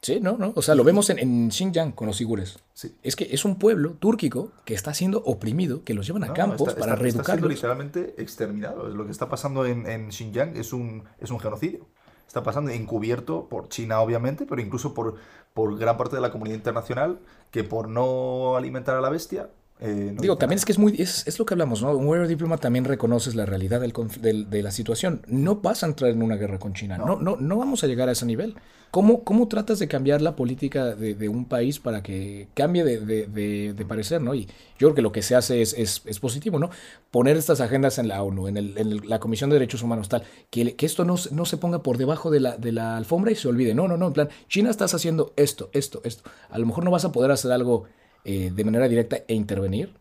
Sí, 0.00 0.20
no, 0.20 0.36
no. 0.36 0.52
O 0.54 0.62
sea, 0.62 0.74
lo 0.74 0.84
vemos 0.84 1.10
en, 1.10 1.18
en 1.18 1.50
Xinjiang 1.50 1.92
con 1.92 2.06
los 2.06 2.20
uigures. 2.20 2.58
Sí. 2.72 2.96
Es 3.02 3.16
que 3.16 3.28
es 3.32 3.44
un 3.44 3.58
pueblo 3.58 3.94
túrquico 3.94 4.52
que 4.64 4.74
está 4.74 4.94
siendo 4.94 5.22
oprimido, 5.24 5.82
que 5.82 5.94
los 5.94 6.06
llevan 6.06 6.24
a 6.24 6.28
no, 6.28 6.34
campos 6.34 6.68
está, 6.68 6.80
para 6.80 6.92
está, 6.92 7.02
reeducarlos. 7.02 7.18
Está 7.20 7.32
siendo 7.32 7.48
literalmente 7.48 8.22
exterminado. 8.22 8.88
Lo 8.88 9.06
que 9.06 9.12
está 9.12 9.28
pasando 9.28 9.66
en, 9.66 9.88
en 9.88 10.12
Xinjiang 10.12 10.56
es 10.56 10.72
un, 10.72 11.04
es 11.18 11.30
un 11.30 11.40
genocidio 11.40 11.86
está 12.28 12.42
pasando 12.42 12.70
encubierto 12.70 13.48
por 13.48 13.68
China, 13.68 14.00
obviamente, 14.00 14.46
pero 14.46 14.60
incluso 14.60 14.94
por, 14.94 15.16
por 15.54 15.76
gran 15.78 15.96
parte 15.96 16.16
de 16.16 16.22
la 16.22 16.30
comunidad 16.30 16.56
internacional, 16.56 17.18
que 17.50 17.64
por 17.64 17.88
no 17.88 18.56
alimentar 18.56 18.96
a 18.96 19.00
la 19.00 19.08
bestia. 19.08 19.50
Eh, 19.80 20.12
no 20.14 20.20
Digo, 20.20 20.36
también 20.36 20.56
nada. 20.56 20.60
es 20.60 20.64
que 20.64 20.72
es 20.72 20.78
muy 20.78 20.94
es, 20.98 21.26
es, 21.26 21.38
lo 21.38 21.46
que 21.46 21.54
hablamos, 21.54 21.82
¿no? 21.82 21.96
Un 21.96 22.06
Warrior 22.06 22.26
Diploma 22.26 22.58
también 22.58 22.84
reconoces 22.84 23.34
la 23.34 23.46
realidad 23.46 23.80
del, 23.80 23.92
del, 24.20 24.50
de 24.50 24.62
la 24.62 24.72
situación. 24.72 25.22
No 25.28 25.56
vas 25.56 25.82
a 25.82 25.86
entrar 25.86 26.10
en 26.10 26.22
una 26.22 26.36
guerra 26.36 26.58
con 26.58 26.74
China. 26.74 26.98
No, 26.98 27.06
no, 27.06 27.16
no, 27.16 27.36
no 27.36 27.58
vamos 27.58 27.84
a 27.84 27.86
llegar 27.86 28.08
a 28.08 28.12
ese 28.12 28.26
nivel. 28.26 28.56
¿Cómo, 28.90 29.22
cómo 29.22 29.48
tratas 29.48 29.78
de 29.78 29.86
cambiar 29.86 30.22
la 30.22 30.34
política 30.34 30.94
de, 30.94 31.14
de 31.14 31.28
un 31.28 31.44
país 31.44 31.78
para 31.78 32.02
que 32.02 32.48
cambie 32.54 32.84
de, 32.84 33.00
de, 33.00 33.74
de, 33.74 33.84
parecer, 33.84 34.22
¿no? 34.22 34.34
Y 34.34 34.46
yo 34.78 34.88
creo 34.88 34.94
que 34.94 35.02
lo 35.02 35.12
que 35.12 35.20
se 35.20 35.34
hace 35.36 35.60
es, 35.60 35.74
es, 35.74 36.00
es 36.06 36.18
positivo, 36.20 36.58
¿no? 36.58 36.70
Poner 37.10 37.36
estas 37.36 37.60
agendas 37.60 37.98
en 37.98 38.08
la 38.08 38.22
ONU, 38.22 38.48
en, 38.48 38.56
el, 38.56 38.78
en 38.78 38.92
el, 38.92 39.00
la 39.06 39.20
Comisión 39.20 39.50
de 39.50 39.56
Derechos 39.56 39.82
Humanos, 39.82 40.08
tal, 40.08 40.22
que, 40.48 40.74
que 40.74 40.86
esto 40.86 41.04
no, 41.04 41.16
no 41.32 41.44
se 41.44 41.58
ponga 41.58 41.82
por 41.82 41.98
debajo 41.98 42.30
de 42.30 42.40
la, 42.40 42.56
de 42.56 42.72
la 42.72 42.96
alfombra 42.96 43.30
y 43.30 43.34
se 43.36 43.46
olvide. 43.48 43.74
No, 43.74 43.88
no, 43.88 43.98
no, 43.98 44.06
en 44.06 44.12
plan, 44.14 44.28
China 44.48 44.70
estás 44.70 44.94
haciendo 44.94 45.34
esto, 45.36 45.68
esto, 45.74 46.00
esto. 46.04 46.30
A 46.48 46.58
lo 46.58 46.64
mejor 46.64 46.82
no 46.82 46.90
vas 46.90 47.04
a 47.04 47.12
poder 47.12 47.30
hacer 47.30 47.52
algo 47.52 47.84
eh, 48.24 48.50
de 48.54 48.64
manera 48.64 48.88
directa 48.88 49.18
e 49.26 49.34
intervenir, 49.34 49.94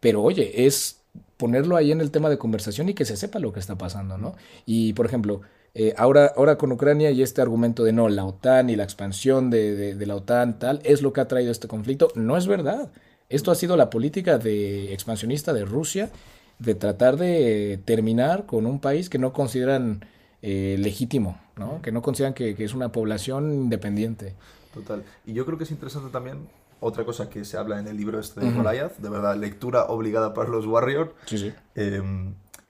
pero 0.00 0.22
oye, 0.22 0.66
es 0.66 1.02
ponerlo 1.36 1.76
ahí 1.76 1.92
en 1.92 2.00
el 2.00 2.10
tema 2.10 2.30
de 2.30 2.38
conversación 2.38 2.88
y 2.88 2.94
que 2.94 3.04
se 3.04 3.16
sepa 3.16 3.38
lo 3.38 3.52
que 3.52 3.60
está 3.60 3.76
pasando, 3.76 4.18
¿no? 4.18 4.36
Y, 4.66 4.92
por 4.92 5.06
ejemplo, 5.06 5.40
eh, 5.74 5.94
ahora, 5.96 6.32
ahora 6.36 6.56
con 6.56 6.70
Ucrania 6.70 7.10
y 7.10 7.22
este 7.22 7.40
argumento 7.40 7.82
de 7.82 7.92
no, 7.92 8.08
la 8.08 8.24
OTAN 8.24 8.70
y 8.70 8.76
la 8.76 8.84
expansión 8.84 9.50
de, 9.50 9.94
de, 9.94 10.06
la 10.06 10.16
OTAN 10.16 10.58
tal, 10.58 10.80
es 10.84 11.02
lo 11.02 11.12
que 11.12 11.20
ha 11.20 11.28
traído 11.28 11.50
este 11.50 11.68
conflicto. 11.68 12.12
No 12.14 12.36
es 12.36 12.46
verdad. 12.46 12.90
Esto 13.28 13.50
ha 13.50 13.54
sido 13.54 13.76
la 13.76 13.90
política 13.90 14.38
de 14.38 14.92
expansionista 14.92 15.52
de 15.52 15.64
Rusia 15.64 16.10
de 16.58 16.74
tratar 16.74 17.16
de 17.16 17.80
terminar 17.84 18.46
con 18.46 18.66
un 18.66 18.78
país 18.78 19.08
que 19.08 19.18
no 19.18 19.32
consideran 19.32 20.04
eh, 20.42 20.76
legítimo, 20.78 21.40
¿no? 21.56 21.80
que 21.82 21.90
no 21.90 22.02
consideran 22.02 22.34
que, 22.34 22.54
que, 22.54 22.64
es 22.64 22.74
una 22.74 22.92
población 22.92 23.52
independiente. 23.52 24.34
Total. 24.74 25.02
Y 25.26 25.32
yo 25.32 25.44
creo 25.44 25.58
que 25.58 25.64
es 25.64 25.70
interesante 25.70 26.10
también 26.10 26.46
otra 26.82 27.04
cosa 27.04 27.30
que 27.30 27.44
se 27.44 27.56
habla 27.56 27.78
en 27.78 27.86
el 27.86 27.96
libro 27.96 28.18
este 28.18 28.40
de 28.40 28.48
uh 28.48 28.50
-huh. 28.50 28.62
Goliath, 28.62 28.98
de 28.98 29.08
verdad, 29.08 29.36
lectura 29.36 29.84
obligada 29.84 30.34
para 30.34 30.48
los 30.50 30.66
Warriors. 30.66 31.12
Sí, 31.26 31.38
sí. 31.38 31.54
Eh, 31.76 32.02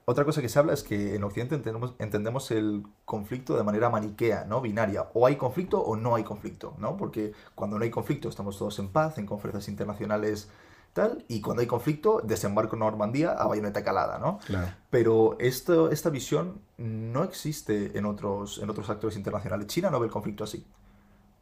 otra 0.04 0.24
cosa 0.24 0.42
que 0.42 0.48
se 0.48 0.58
habla 0.58 0.72
es 0.72 0.82
que 0.82 1.14
en 1.14 1.24
Occidente 1.24 1.54
entendemos, 1.54 1.94
entendemos, 1.98 2.50
el 2.50 2.82
conflicto 3.04 3.56
de 3.56 3.62
manera 3.62 3.88
maniquea, 3.88 4.44
¿no? 4.44 4.60
Binaria. 4.60 5.08
O 5.14 5.26
hay 5.26 5.36
conflicto 5.36 5.80
o 5.80 5.96
no 5.96 6.16
hay 6.16 6.24
conflicto, 6.24 6.74
¿no? 6.78 6.96
Porque 6.96 7.32
cuando 7.54 7.78
no 7.78 7.84
hay 7.84 7.90
conflicto 7.90 8.28
estamos 8.28 8.58
todos 8.58 8.78
en 8.80 8.88
paz, 8.88 9.18
en 9.18 9.26
conferencias 9.26 9.68
internacionales 9.68 10.50
tal, 10.92 11.24
y 11.28 11.40
cuando 11.40 11.62
hay 11.62 11.66
conflicto, 11.66 12.20
desembarco 12.22 12.76
en 12.76 12.80
Normandía 12.80 13.32
a 13.32 13.46
bayoneta 13.46 13.82
calada, 13.82 14.18
¿no? 14.18 14.38
Claro. 14.44 14.74
Pero 14.90 15.36
esto, 15.38 15.90
esta 15.90 16.10
visión 16.10 16.60
no 16.76 17.24
existe 17.24 17.96
en 17.96 18.04
otros, 18.04 18.58
en 18.58 18.68
otros 18.68 18.90
actores 18.90 19.16
internacionales. 19.16 19.68
China 19.68 19.88
no 19.88 20.00
ve 20.00 20.06
el 20.06 20.12
conflicto 20.12 20.44
así. 20.44 20.66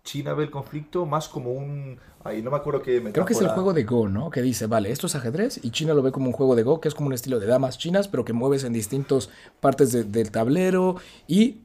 China 0.04 0.34
ve 0.34 0.44
el 0.44 0.50
conflicto 0.50 1.06
más 1.06 1.28
como 1.28 1.52
un... 1.52 1.98
Ahí 2.24 2.42
no 2.42 2.50
me 2.50 2.56
acuerdo 2.56 2.82
qué 2.82 3.02
Creo 3.12 3.24
que 3.24 3.32
es 3.32 3.40
el 3.40 3.48
juego 3.48 3.72
de 3.72 3.84
Go, 3.84 4.08
¿no? 4.08 4.30
Que 4.30 4.42
dice, 4.42 4.66
vale, 4.66 4.90
esto 4.90 5.06
es 5.06 5.14
ajedrez 5.14 5.60
y 5.62 5.70
China 5.70 5.94
lo 5.94 6.02
ve 6.02 6.12
como 6.12 6.26
un 6.26 6.32
juego 6.32 6.54
de 6.54 6.62
Go, 6.62 6.80
que 6.80 6.88
es 6.88 6.94
como 6.94 7.06
un 7.06 7.14
estilo 7.14 7.40
de 7.40 7.46
damas 7.46 7.78
chinas, 7.78 8.08
pero 8.08 8.24
que 8.24 8.32
mueves 8.32 8.64
en 8.64 8.72
distintas 8.72 9.30
partes 9.60 9.92
de, 9.92 10.04
del 10.04 10.30
tablero 10.30 10.96
y 11.26 11.62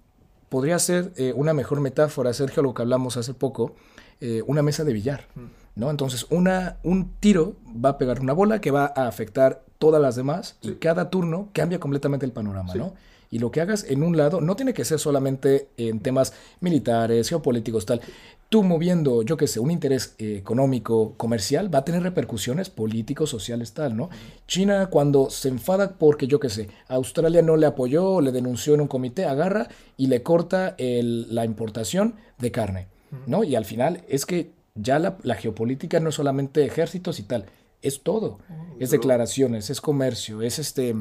podría 0.50 0.80
ser 0.80 1.12
eh, 1.18 1.34
una 1.36 1.54
mejor 1.54 1.82
metáfora, 1.82 2.34
Sergio, 2.34 2.63
lo 2.63 2.74
que 2.74 2.82
hablamos 2.82 3.18
hace 3.18 3.34
poco, 3.34 3.75
eh, 4.22 4.42
una 4.48 4.62
mesa 4.62 4.86
de 4.86 4.94
billar, 4.94 5.27
¿no? 5.75 5.89
Entonces, 5.89 6.25
una, 6.30 6.77
un 6.84 7.12
tiro 7.20 7.56
va 7.84 7.89
a 7.89 7.98
pegar 7.98 8.22
una 8.22 8.32
bola 8.32 8.62
que 8.62 8.72
va 8.72 8.94
a 8.96 9.08
afectar 9.08 9.63
todas 9.77 10.01
las 10.01 10.15
demás 10.15 10.56
sí. 10.62 10.70
y 10.70 10.75
cada 10.75 11.10
turno 11.10 11.50
cambia 11.51 11.80
completamente 11.80 12.25
el 12.25 12.32
panorama, 12.32 12.72
sí. 12.72 12.80
¿no? 12.80 12.94
Y 13.36 13.39
lo 13.39 13.51
que 13.51 13.60
hagas 13.60 13.84
en 13.89 14.01
un 14.01 14.15
lado 14.15 14.39
no 14.39 14.56
tiene 14.56 14.74
que 14.74 14.86
ser 14.86 14.98
solamente 14.98 15.68
en 15.75 16.00
temas 16.00 16.32
militares, 16.62 17.27
geopolíticos, 17.27 17.86
tal. 17.86 18.00
Tú 18.48 18.63
moviendo, 18.63 19.24
yo 19.24 19.36
qué 19.36 19.46
sé, 19.46 19.60
un 19.60 19.72
interés 19.72 20.15
eh, 20.20 20.38
económico, 20.38 21.15
comercial, 21.18 21.74
va 21.74 21.80
a 21.80 21.84
tener 21.84 22.01
repercusiones 22.01 22.70
políticos, 22.70 23.30
sociales, 23.30 23.74
tal, 23.74 23.98
¿no? 23.98 24.10
China 24.48 24.88
cuando 24.89 25.30
se 25.30 25.50
enfada 25.50 25.98
porque, 26.00 26.27
yo 26.27 26.39
qué 26.39 26.48
sé, 26.48 26.70
Australia 26.88 27.42
no 27.42 27.58
le 27.58 27.65
apoyó, 27.65 28.22
le 28.22 28.32
denunció 28.32 28.74
en 28.74 28.80
un 28.80 28.88
comité, 28.88 29.25
agarra 29.25 29.68
y 29.98 30.08
le 30.08 30.24
corta 30.24 30.77
la 30.80 31.44
importación 31.44 32.15
de 32.38 32.51
carne, 32.51 32.88
¿no? 33.27 33.44
Y 33.44 33.58
al 33.58 33.65
final 33.65 34.06
es 34.08 34.25
que 34.25 34.51
ya 34.75 34.98
la, 34.98 35.18
la 35.24 35.36
geopolítica 35.36 36.00
no 36.00 36.08
es 36.08 36.15
solamente 36.15 36.63
ejércitos 36.63 37.20
y 37.20 37.24
tal, 37.24 37.48
es 37.82 38.01
todo. 38.01 38.39
Es 38.80 38.92
declaraciones, 38.92 39.70
es 39.70 39.82
comercio, 39.82 40.42
es 40.42 40.58
este 40.58 40.96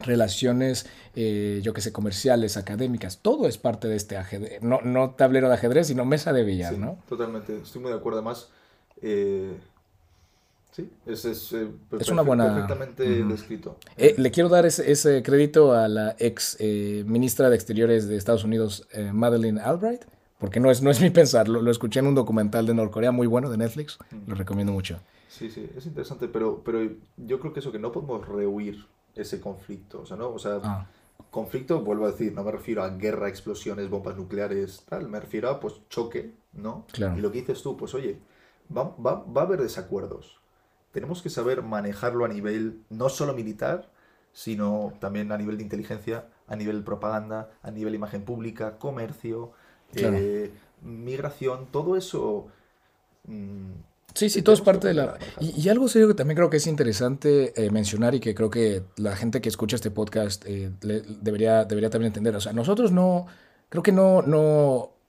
relaciones, 0.00 0.86
eh, 1.14 1.60
yo 1.62 1.72
que 1.72 1.80
sé, 1.80 1.92
comerciales, 1.92 2.56
académicas, 2.56 3.18
todo 3.18 3.46
es 3.46 3.58
parte 3.58 3.88
de 3.88 3.96
este 3.96 4.16
ajedrez, 4.16 4.62
no, 4.62 4.80
no 4.82 5.10
tablero 5.10 5.48
de 5.48 5.54
ajedrez, 5.54 5.86
sino 5.88 6.04
mesa 6.04 6.32
de 6.32 6.42
billar, 6.44 6.78
¿no? 6.78 6.98
Totalmente, 7.08 7.58
estoy 7.58 7.82
muy 7.82 7.90
de 7.90 7.98
acuerdo. 7.98 8.18
Además, 8.18 8.48
eh, 9.02 9.52
sí, 10.72 10.90
es, 11.06 11.24
es, 11.24 11.52
eh, 11.52 11.68
es 11.98 12.08
una 12.08 12.22
buena... 12.22 12.46
perfectamente 12.46 13.24
descrito. 13.24 13.76
le 13.96 14.30
quiero 14.30 14.48
dar 14.48 14.66
ese, 14.66 14.90
ese, 14.90 15.22
crédito 15.22 15.72
a 15.72 15.88
la 15.88 16.16
ex 16.18 16.58
ministra 16.60 17.50
de 17.50 17.56
Exteriores 17.56 18.08
de 18.08 18.16
Estados 18.16 18.44
Unidos, 18.44 18.88
Madeleine 19.12 19.60
Albright, 19.60 20.02
porque 20.38 20.58
no 20.58 20.70
es, 20.70 20.82
no 20.82 20.90
es 20.90 21.00
mi 21.00 21.10
pensar, 21.10 21.48
lo, 21.48 21.60
lo, 21.60 21.70
escuché 21.70 22.00
en 22.00 22.06
un 22.06 22.14
documental 22.14 22.66
de 22.66 22.74
Norcorea 22.74 23.12
muy 23.12 23.26
bueno 23.26 23.50
de 23.50 23.58
Netflix, 23.58 23.98
lo 24.26 24.34
recomiendo 24.34 24.72
mucho. 24.72 24.98
Sí, 25.28 25.50
sí, 25.50 25.70
es 25.76 25.86
interesante, 25.86 26.28
pero, 26.28 26.62
pero 26.64 26.80
yo 27.16 27.38
creo 27.40 27.52
que 27.52 27.60
eso, 27.60 27.70
que 27.70 27.78
no 27.78 27.92
podemos 27.92 28.26
rehuir 28.26 28.84
ese 29.14 29.40
conflicto. 29.40 30.02
O 30.02 30.06
sea, 30.06 30.16
¿no? 30.16 30.30
O 30.30 30.38
sea, 30.38 30.60
ah. 30.62 30.86
conflicto, 31.30 31.80
vuelvo 31.82 32.06
a 32.06 32.12
decir, 32.12 32.32
no 32.32 32.44
me 32.44 32.52
refiero 32.52 32.82
a 32.82 32.90
guerra, 32.90 33.28
explosiones, 33.28 33.88
bombas 33.90 34.16
nucleares, 34.16 34.84
tal, 34.88 35.08
me 35.08 35.20
refiero 35.20 35.48
a 35.50 35.60
pues 35.60 35.74
choque, 35.88 36.34
¿no? 36.52 36.86
Y 36.96 37.20
lo 37.20 37.30
que 37.30 37.40
dices 37.40 37.62
tú, 37.62 37.76
pues 37.76 37.94
oye, 37.94 38.18
va, 38.74 38.94
va, 38.96 39.24
va 39.24 39.42
a 39.42 39.44
haber 39.44 39.60
desacuerdos. 39.62 40.40
Tenemos 40.92 41.22
que 41.22 41.30
saber 41.30 41.62
manejarlo 41.62 42.24
a 42.24 42.28
nivel 42.28 42.82
no 42.88 43.08
solo 43.08 43.34
militar, 43.34 43.90
sino 44.32 44.92
también 45.00 45.32
a 45.32 45.38
nivel 45.38 45.56
de 45.56 45.62
inteligencia, 45.62 46.28
a 46.46 46.56
nivel 46.56 46.78
de 46.78 46.84
propaganda, 46.84 47.50
a 47.62 47.70
nivel 47.70 47.92
de 47.92 47.96
imagen 47.96 48.24
pública, 48.24 48.78
comercio, 48.78 49.52
eh, 49.94 50.52
migración, 50.82 51.66
todo 51.70 51.96
eso 51.96 52.48
mm, 53.26 53.72
Sí, 54.14 54.28
sí, 54.28 54.42
todo 54.42 54.54
es 54.54 54.60
parte 54.60 54.88
de 54.88 54.94
la... 54.94 55.18
Y, 55.40 55.68
algo 55.68 55.88
serio 55.88 56.08
que 56.08 56.14
también 56.14 56.36
creo 56.36 56.50
que 56.50 56.58
es 56.58 56.66
interesante 56.66 57.52
eh, 57.56 57.70
mencionar 57.70 58.14
y 58.14 58.20
que 58.20 58.34
creo 58.34 58.50
que 58.50 58.82
la 58.96 59.16
gente 59.16 59.40
que 59.40 59.48
escucha 59.48 59.76
este 59.76 59.90
podcast 59.90 60.44
eh, 60.46 60.70
debería, 60.80 61.64
debería 61.64 61.90
también 61.90 62.08
entender. 62.08 62.34
O 62.34 62.40
sea, 62.40 62.52
nosotros 62.52 62.92
no, 62.92 63.26
creo 63.68 63.82
que 63.82 63.92
no, 63.92 64.22
no 64.22 64.99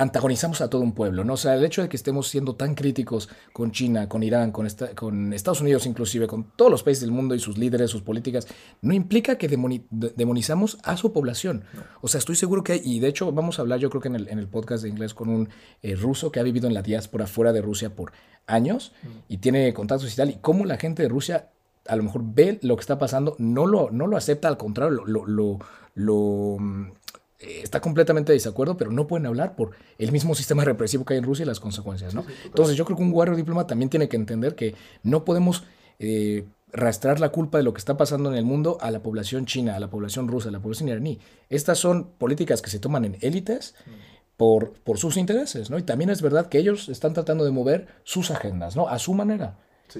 antagonizamos 0.00 0.62
a 0.62 0.70
todo 0.70 0.80
un 0.80 0.92
pueblo, 0.92 1.24
¿no? 1.24 1.34
O 1.34 1.36
sea, 1.36 1.54
el 1.54 1.62
hecho 1.62 1.82
de 1.82 1.90
que 1.90 1.96
estemos 1.98 2.26
siendo 2.26 2.54
tan 2.54 2.74
críticos 2.74 3.28
con 3.52 3.70
China, 3.70 4.08
con 4.08 4.22
Irán, 4.22 4.50
con, 4.50 4.66
con 4.94 5.34
Estados 5.34 5.60
Unidos 5.60 5.84
inclusive, 5.84 6.26
con 6.26 6.44
todos 6.56 6.70
los 6.70 6.82
países 6.82 7.02
del 7.02 7.10
mundo 7.10 7.34
y 7.34 7.38
sus 7.38 7.58
líderes, 7.58 7.90
sus 7.90 8.00
políticas, 8.00 8.48
no 8.80 8.94
implica 8.94 9.36
que 9.36 9.46
demonizamos 9.46 10.78
a 10.84 10.96
su 10.96 11.12
población. 11.12 11.64
O 12.00 12.08
sea, 12.08 12.18
estoy 12.18 12.36
seguro 12.36 12.64
que 12.64 12.72
hay, 12.72 12.80
y 12.82 12.98
de 13.00 13.08
hecho 13.08 13.30
vamos 13.30 13.58
a 13.58 13.62
hablar 13.62 13.78
yo 13.78 13.90
creo 13.90 14.00
que 14.00 14.08
en 14.08 14.16
el, 14.16 14.28
en 14.28 14.38
el 14.38 14.48
podcast 14.48 14.82
de 14.84 14.88
inglés 14.88 15.12
con 15.12 15.28
un 15.28 15.50
eh, 15.82 15.94
ruso 15.96 16.32
que 16.32 16.40
ha 16.40 16.44
vivido 16.44 16.66
en 16.66 16.72
la 16.72 16.80
diáspora 16.80 17.26
fuera 17.26 17.52
de 17.52 17.60
Rusia 17.60 17.94
por 17.94 18.12
años 18.46 18.92
mm. 19.02 19.06
y 19.28 19.36
tiene 19.36 19.74
contactos 19.74 20.10
y 20.10 20.16
tal, 20.16 20.30
y 20.30 20.38
cómo 20.40 20.64
la 20.64 20.78
gente 20.78 21.02
de 21.02 21.10
Rusia 21.10 21.50
a 21.86 21.96
lo 21.96 22.04
mejor 22.04 22.22
ve 22.24 22.58
lo 22.62 22.76
que 22.76 22.80
está 22.80 22.98
pasando, 22.98 23.36
no 23.38 23.66
lo, 23.66 23.90
no 23.90 24.06
lo 24.06 24.16
acepta, 24.16 24.48
al 24.48 24.56
contrario, 24.56 25.04
lo, 25.04 25.26
lo, 25.26 25.58
lo 25.94 26.56
mm, 26.58 26.92
está 27.40 27.80
completamente 27.80 28.32
de 28.32 28.36
desacuerdo, 28.36 28.76
pero 28.76 28.90
no 28.92 29.06
pueden 29.06 29.26
hablar 29.26 29.56
por 29.56 29.72
el 29.98 30.12
mismo 30.12 30.34
sistema 30.34 30.64
represivo 30.64 31.04
que 31.04 31.14
hay 31.14 31.18
en 31.18 31.24
Rusia 31.24 31.44
y 31.44 31.46
las 31.46 31.60
consecuencias, 31.60 32.14
¿no? 32.14 32.24
Entonces 32.44 32.76
yo 32.76 32.84
creo 32.84 32.96
que 32.96 33.02
un 33.02 33.12
guardia 33.12 33.36
diploma 33.36 33.66
también 33.66 33.88
tiene 33.88 34.08
que 34.08 34.16
entender 34.16 34.54
que 34.54 34.74
no 35.02 35.24
podemos 35.24 35.64
eh, 35.98 36.44
rastrar 36.72 37.18
la 37.18 37.30
culpa 37.30 37.58
de 37.58 37.64
lo 37.64 37.72
que 37.72 37.78
está 37.78 37.96
pasando 37.96 38.30
en 38.30 38.36
el 38.36 38.44
mundo 38.44 38.78
a 38.80 38.90
la 38.90 39.02
población 39.02 39.46
china, 39.46 39.76
a 39.76 39.80
la 39.80 39.88
población 39.88 40.28
rusa, 40.28 40.50
a 40.50 40.52
la 40.52 40.60
población 40.60 40.88
iraní. 40.88 41.18
Estas 41.48 41.78
son 41.78 42.10
políticas 42.18 42.62
que 42.62 42.70
se 42.70 42.78
toman 42.78 43.04
en 43.04 43.16
élites 43.22 43.74
mm. 43.86 43.90
por, 44.36 44.72
por 44.72 44.98
sus 44.98 45.16
intereses, 45.16 45.70
¿no? 45.70 45.78
Y 45.78 45.82
también 45.82 46.10
es 46.10 46.20
verdad 46.22 46.48
que 46.48 46.58
ellos 46.58 46.88
están 46.88 47.14
tratando 47.14 47.44
de 47.44 47.50
mover 47.50 47.88
sus 48.04 48.30
agendas, 48.30 48.76
¿no? 48.76 48.88
A 48.88 48.98
su 48.98 49.14
manera. 49.14 49.58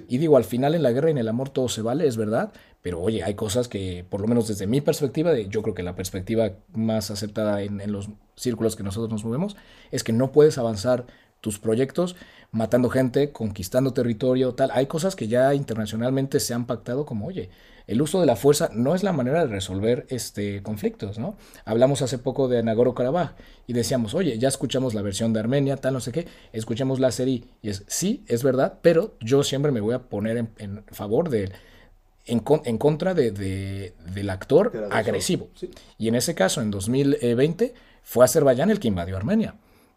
Y 0.08 0.18
digo, 0.18 0.36
al 0.36 0.44
final 0.44 0.74
en 0.74 0.82
la 0.82 0.92
guerra 0.92 1.08
y 1.08 1.12
en 1.12 1.18
el 1.18 1.28
amor 1.28 1.48
todo 1.48 1.68
se 1.68 1.82
vale, 1.82 2.06
es 2.06 2.16
verdad, 2.16 2.52
pero 2.82 3.00
oye, 3.00 3.22
hay 3.22 3.34
cosas 3.34 3.68
que, 3.68 4.04
por 4.08 4.20
lo 4.20 4.26
menos 4.26 4.48
desde 4.48 4.66
mi 4.66 4.80
perspectiva, 4.80 5.36
yo 5.38 5.62
creo 5.62 5.74
que 5.74 5.82
la 5.82 5.94
perspectiva 5.94 6.52
más 6.72 7.10
aceptada 7.10 7.62
en, 7.62 7.80
en 7.80 7.92
los 7.92 8.08
círculos 8.36 8.76
que 8.76 8.82
nosotros 8.82 9.10
nos 9.10 9.24
movemos, 9.24 9.56
es 9.90 10.04
que 10.04 10.12
no 10.12 10.32
puedes 10.32 10.58
avanzar 10.58 11.06
tus 11.40 11.58
proyectos 11.58 12.16
matando 12.52 12.90
gente, 12.90 13.30
conquistando 13.30 13.92
territorio, 13.92 14.54
tal. 14.54 14.70
Hay 14.72 14.86
cosas 14.86 15.16
que 15.16 15.28
ya 15.28 15.54
internacionalmente 15.54 16.40
se 16.40 16.54
han 16.54 16.66
pactado 16.66 17.06
como, 17.06 17.26
oye, 17.26 17.50
el 17.86 18.02
uso 18.02 18.20
de 18.20 18.26
la 18.26 18.36
fuerza 18.36 18.70
no 18.72 18.94
es 18.94 19.02
la 19.02 19.12
manera 19.12 19.44
de 19.44 19.50
resolver 19.50 20.06
este, 20.10 20.62
conflictos, 20.62 21.18
¿no? 21.18 21.36
Hablamos 21.64 22.02
hace 22.02 22.18
poco 22.18 22.46
de 22.46 22.62
Nagorno-Karabaj 22.62 23.34
y 23.66 23.72
decíamos, 23.72 24.14
oye, 24.14 24.38
ya 24.38 24.48
escuchamos 24.48 24.94
la 24.94 25.02
versión 25.02 25.32
de 25.32 25.40
Armenia, 25.40 25.76
tal, 25.76 25.94
no 25.94 26.00
sé 26.00 26.12
qué, 26.12 26.26
escuchamos 26.52 27.00
la 27.00 27.10
serie 27.10 27.44
y 27.62 27.68
es, 27.68 27.84
sí, 27.88 28.24
es 28.28 28.42
verdad, 28.42 28.78
pero 28.82 29.16
yo 29.20 29.42
siempre 29.42 29.72
me 29.72 29.80
voy 29.80 29.94
a 29.94 30.02
poner 30.02 30.36
en, 30.58 30.84
favor 30.92 31.30
de, 31.30 31.50
en, 32.26 32.38
contra 32.78 33.14
de, 33.14 33.32
del 33.32 34.30
actor 34.30 34.88
agresivo. 34.92 35.48
Y 35.98 36.08
en 36.08 36.14
ese 36.14 36.34
caso, 36.36 36.62
en 36.62 36.70
2020, 36.70 37.74
fue 38.04 38.24
Azerbaiyán 38.24 38.70
el 38.70 38.78
que 38.78 38.88
invadió 38.88 39.16
Armenia. 39.16 39.56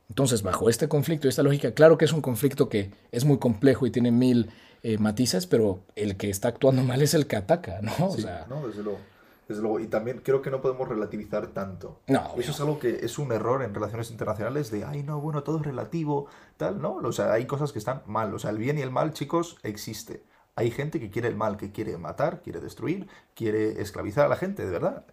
Entonces, 0.09 0.43
bajo 0.43 0.69
este 0.69 0.87
conflicto 0.87 1.27
y 1.27 1.29
esta 1.29 1.43
lógica, 1.43 1.73
claro 1.73 1.97
que 1.97 2.05
es 2.05 2.13
un 2.13 2.21
conflicto 2.21 2.69
que 2.69 2.91
es 3.11 3.25
muy 3.25 3.39
complejo 3.39 3.85
y 3.85 3.91
tiene 3.91 4.11
mil 4.11 4.49
eh, 4.83 4.97
matices, 4.97 5.47
pero 5.47 5.79
el 5.95 6.17
que 6.17 6.29
está 6.29 6.49
actuando 6.49 6.83
mal 6.83 7.01
es 7.01 7.13
el 7.13 7.25
que 7.25 7.37
ataca, 7.37 7.79
¿no? 7.81 8.07
o 8.07 8.17
sea, 8.17 8.45
no, 8.49 8.67
desde 8.67 8.83
luego. 8.83 8.99
Desde 9.47 9.61
luego. 9.61 9.79
Y 9.79 9.87
también 9.87 10.21
creo 10.23 10.41
que 10.41 10.51
no 10.51 10.61
podemos 10.61 10.87
relativizar 10.87 11.47
tanto. 11.47 11.99
No. 12.07 12.33
Eso 12.37 12.51
es 12.51 12.59
algo 12.59 12.79
que 12.79 12.99
es 13.03 13.17
un 13.17 13.31
error 13.31 13.63
en 13.63 13.73
relaciones 13.73 14.11
internacionales 14.11 14.71
de, 14.71 14.85
ay, 14.85 15.03
no, 15.03 15.19
bueno, 15.19 15.43
todo 15.43 15.57
es 15.57 15.63
relativo, 15.63 16.27
tal, 16.57 16.81
¿no? 16.81 16.95
O 16.95 17.11
sea, 17.11 17.33
hay 17.33 17.45
cosas 17.45 17.71
que 17.71 17.79
están 17.79 18.03
mal. 18.05 18.33
O 18.33 18.39
sea, 18.39 18.51
el 18.51 18.57
bien 18.57 18.77
y 18.77 18.81
el 18.81 18.91
mal, 18.91 19.13
chicos, 19.13 19.57
existe. 19.63 20.23
Hay 20.55 20.69
gente 20.69 20.99
que 20.99 21.09
quiere 21.09 21.27
el 21.27 21.35
mal, 21.35 21.57
que 21.57 21.71
quiere 21.71 21.97
matar, 21.97 22.41
quiere 22.41 22.59
destruir, 22.59 23.07
quiere 23.33 23.81
esclavizar 23.81 24.27
a 24.27 24.29
la 24.29 24.35
gente, 24.35 24.63
de 24.63 24.71
verdad. 24.71 25.05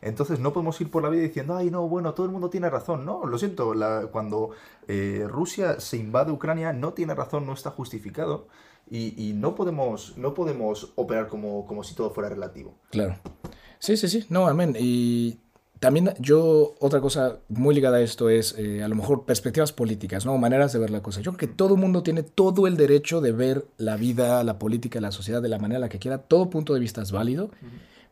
Entonces 0.00 0.38
no 0.38 0.52
podemos 0.52 0.80
ir 0.80 0.90
por 0.90 1.02
la 1.02 1.08
vida 1.08 1.22
diciendo, 1.22 1.56
ay, 1.56 1.70
no, 1.70 1.88
bueno, 1.88 2.14
todo 2.14 2.26
el 2.26 2.32
mundo 2.32 2.48
tiene 2.48 2.70
razón. 2.70 3.04
No, 3.04 3.26
lo 3.26 3.38
siento, 3.38 3.74
cuando 4.12 4.50
eh, 4.86 5.26
Rusia 5.28 5.80
se 5.80 5.96
invade 5.96 6.30
Ucrania 6.30 6.72
no 6.72 6.92
tiene 6.92 7.14
razón, 7.14 7.44
no 7.44 7.54
está 7.54 7.70
justificado 7.70 8.46
y, 8.88 9.32
no, 9.34 9.54
podemos, 9.54 10.16
no 10.18 10.34
podemos 10.34 10.92
operar 10.96 11.28
como, 11.28 11.66
como 11.66 11.82
si 11.82 11.94
todo 11.94 12.10
fuera 12.10 12.28
relativo. 12.28 12.74
Claro. 12.90 13.16
Sí, 13.78 13.96
sí, 13.96 14.08
sí, 14.08 14.26
no, 14.28 14.46
amén. 14.46 14.76
Y 14.78 15.40
también 15.82 16.14
yo, 16.20 16.76
otra 16.78 17.00
cosa 17.00 17.38
muy 17.48 17.74
ligada 17.74 17.96
a 17.96 18.02
esto 18.02 18.30
es 18.30 18.54
eh, 18.56 18.84
a 18.84 18.88
lo 18.88 18.94
mejor 18.94 19.24
perspectivas 19.24 19.72
políticas, 19.72 20.24
¿no? 20.24 20.38
Maneras 20.38 20.72
de 20.72 20.78
ver 20.78 20.90
la 20.90 21.02
cosa. 21.02 21.20
Yo 21.22 21.32
creo 21.32 21.48
que 21.50 21.56
todo 21.56 21.74
el 21.74 21.80
mundo 21.80 22.04
tiene 22.04 22.22
todo 22.22 22.68
el 22.68 22.76
derecho 22.76 23.20
de 23.20 23.32
ver 23.32 23.66
la 23.78 23.96
vida, 23.96 24.44
la 24.44 24.60
política, 24.60 25.00
la 25.00 25.10
sociedad 25.10 25.42
de 25.42 25.48
la 25.48 25.58
manera 25.58 25.80
la 25.80 25.88
que 25.88 25.98
quiera. 25.98 26.18
Todo 26.18 26.50
punto 26.50 26.72
de 26.72 26.78
vista 26.78 27.02
es 27.02 27.10
válido. 27.10 27.50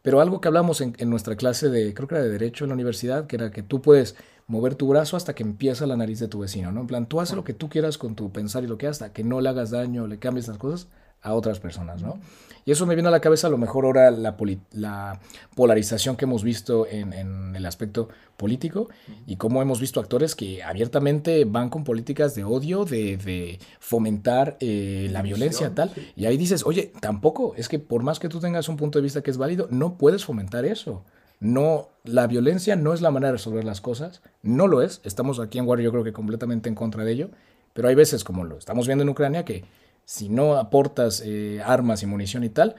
Pero 0.03 0.21
algo 0.21 0.41
que 0.41 0.49
hablamos 0.49 0.81
en, 0.81 0.97
en, 0.99 1.11
nuestra 1.11 1.37
clase 1.37 1.69
de, 1.69 1.95
creo 1.95 2.09
que 2.09 2.17
era 2.17 2.25
de 2.25 2.31
Derecho 2.31 2.65
en 2.65 2.71
la 2.71 2.75
universidad, 2.75 3.29
que 3.29 3.37
era 3.37 3.53
que 3.53 3.63
tú 3.63 3.81
puedes 3.81 4.17
mover 4.49 4.75
tu 4.75 4.89
brazo 4.89 5.17
hasta 5.17 5.37
que 5.37 5.45
empieza 5.45 5.87
la 5.87 5.97
nariz 5.97 6.19
de 6.19 6.27
tu 6.27 6.41
vecino, 6.41 6.73
¿no? 6.73 6.81
En 6.81 6.87
plan, 6.89 7.07
tú 7.07 7.21
haces 7.21 7.37
lo 7.37 7.45
que 7.45 7.55
tú 7.55 7.69
quieras 7.69 7.99
con 7.99 8.17
tu 8.17 8.33
pensar 8.33 8.65
y 8.65 8.67
lo 8.67 8.79
que 8.79 8.89
hasta 8.89 9.13
que 9.13 9.23
no 9.23 9.41
le 9.41 9.49
hagas 9.49 9.71
daño, 9.71 10.09
le 10.09 10.19
cambies 10.19 10.49
las 10.49 10.59
cosas 10.59 10.89
a 11.23 11.35
otras 11.35 11.61
personas, 11.61 12.03
¿no? 12.03 12.19
Y 12.65 12.73
eso 12.73 12.87
me 12.87 12.95
viene 12.95 13.09
a 13.09 13.11
la 13.11 13.21
cabeza 13.21 13.47
a 13.47 13.51
lo 13.51 13.59
mejor 13.59 13.85
ahora 13.85 14.11
la, 14.11 14.37
la 14.73 15.21
polarización 15.55 16.17
que 16.17 16.25
hemos 16.25 16.45
visto 16.45 16.87
en, 16.87 17.13
en, 17.13 17.57
el 17.57 17.67
aspecto 17.67 18.09
político 18.37 18.89
y 19.27 19.37
cómo 19.37 19.63
hemos 19.63 19.81
visto 19.81 19.99
actores 19.99 20.35
que 20.35 20.63
abiertamente 20.63 21.45
van 21.45 21.71
con 21.71 21.85
políticas 21.85 22.35
de 22.35 22.45
odio, 22.45 22.85
de, 22.85 23.17
de 23.17 23.59
fomentar 23.79 24.57
eh, 24.61 25.09
la 25.11 25.23
violencia, 25.23 25.75
tal. 25.75 25.91
Y 26.17 26.27
ahí 26.27 26.37
dices, 26.37 26.65
oye, 26.65 26.93
tampoco, 27.01 27.55
es 27.57 27.69
que 27.69 27.79
por 27.79 28.03
más 28.03 28.19
que 28.19 28.29
tú 28.29 28.41
tengas 28.41 28.69
un 28.69 28.77
punto 28.77 28.99
de 28.99 29.05
vista 29.05 29.23
que 29.23 29.31
es 29.31 29.39
válido, 29.39 29.67
no 29.71 29.97
puedes 29.97 30.25
fomentar 30.25 30.65
eso. 30.65 31.05
No, 31.41 31.89
la 32.05 32.27
violencia 32.27 32.77
no 32.77 32.93
es 32.93 33.01
la 33.01 33.11
manera 33.11 33.29
de 33.29 33.39
resolver 33.39 33.65
las 33.65 33.81
cosas, 33.81 34.21
no 34.43 34.69
lo 34.69 34.83
es. 34.83 35.01
Estamos 35.05 35.41
aquí 35.41 35.59
en 35.59 35.67
Warrior 35.67 35.87
yo 35.87 35.93
creo 35.93 36.05
que 36.05 36.13
completamente 36.13 36.69
en 36.69 36.75
contra 36.75 37.03
de 37.03 37.13
ello, 37.13 37.31
pero 37.73 37.89
hay 37.89 37.95
veces 37.95 38.25
como 38.25 38.45
lo 38.45 38.59
estamos 38.59 38.87
viendo 38.87 39.03
en 39.03 39.09
Ucrania 39.09 39.45
que 39.47 39.65
si 40.11 40.29
no 40.29 40.57
aportas 40.57 41.23
eh, 41.25 41.63
armas 41.65 42.03
y 42.03 42.07
munición 42.07 42.43
y 42.43 42.49
tal, 42.49 42.75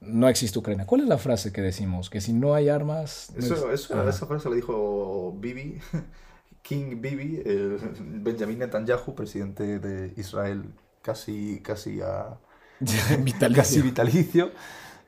no 0.00 0.28
existe 0.28 0.60
Ucrania. 0.60 0.86
¿Cuál 0.86 1.00
es 1.00 1.08
la 1.08 1.18
frase 1.18 1.52
que 1.52 1.60
decimos? 1.60 2.08
Que 2.08 2.20
si 2.20 2.32
no 2.32 2.54
hay 2.54 2.68
armas... 2.68 3.32
eso, 3.36 3.72
esa 3.72 4.26
frase 4.26 4.48
la 4.48 4.54
dijo 4.54 5.34
Bibi, 5.36 5.80
King 6.62 7.00
Bibi, 7.00 7.42
Benjamin 8.22 8.60
Netanyahu, 8.60 9.12
presidente 9.16 9.80
de 9.80 10.14
Israel 10.18 10.72
casi, 11.02 11.60
casi 11.62 12.00
a... 12.00 12.38
vitalicio. 13.24 13.56
Casi 13.56 13.82
vitalicio. 13.82 14.52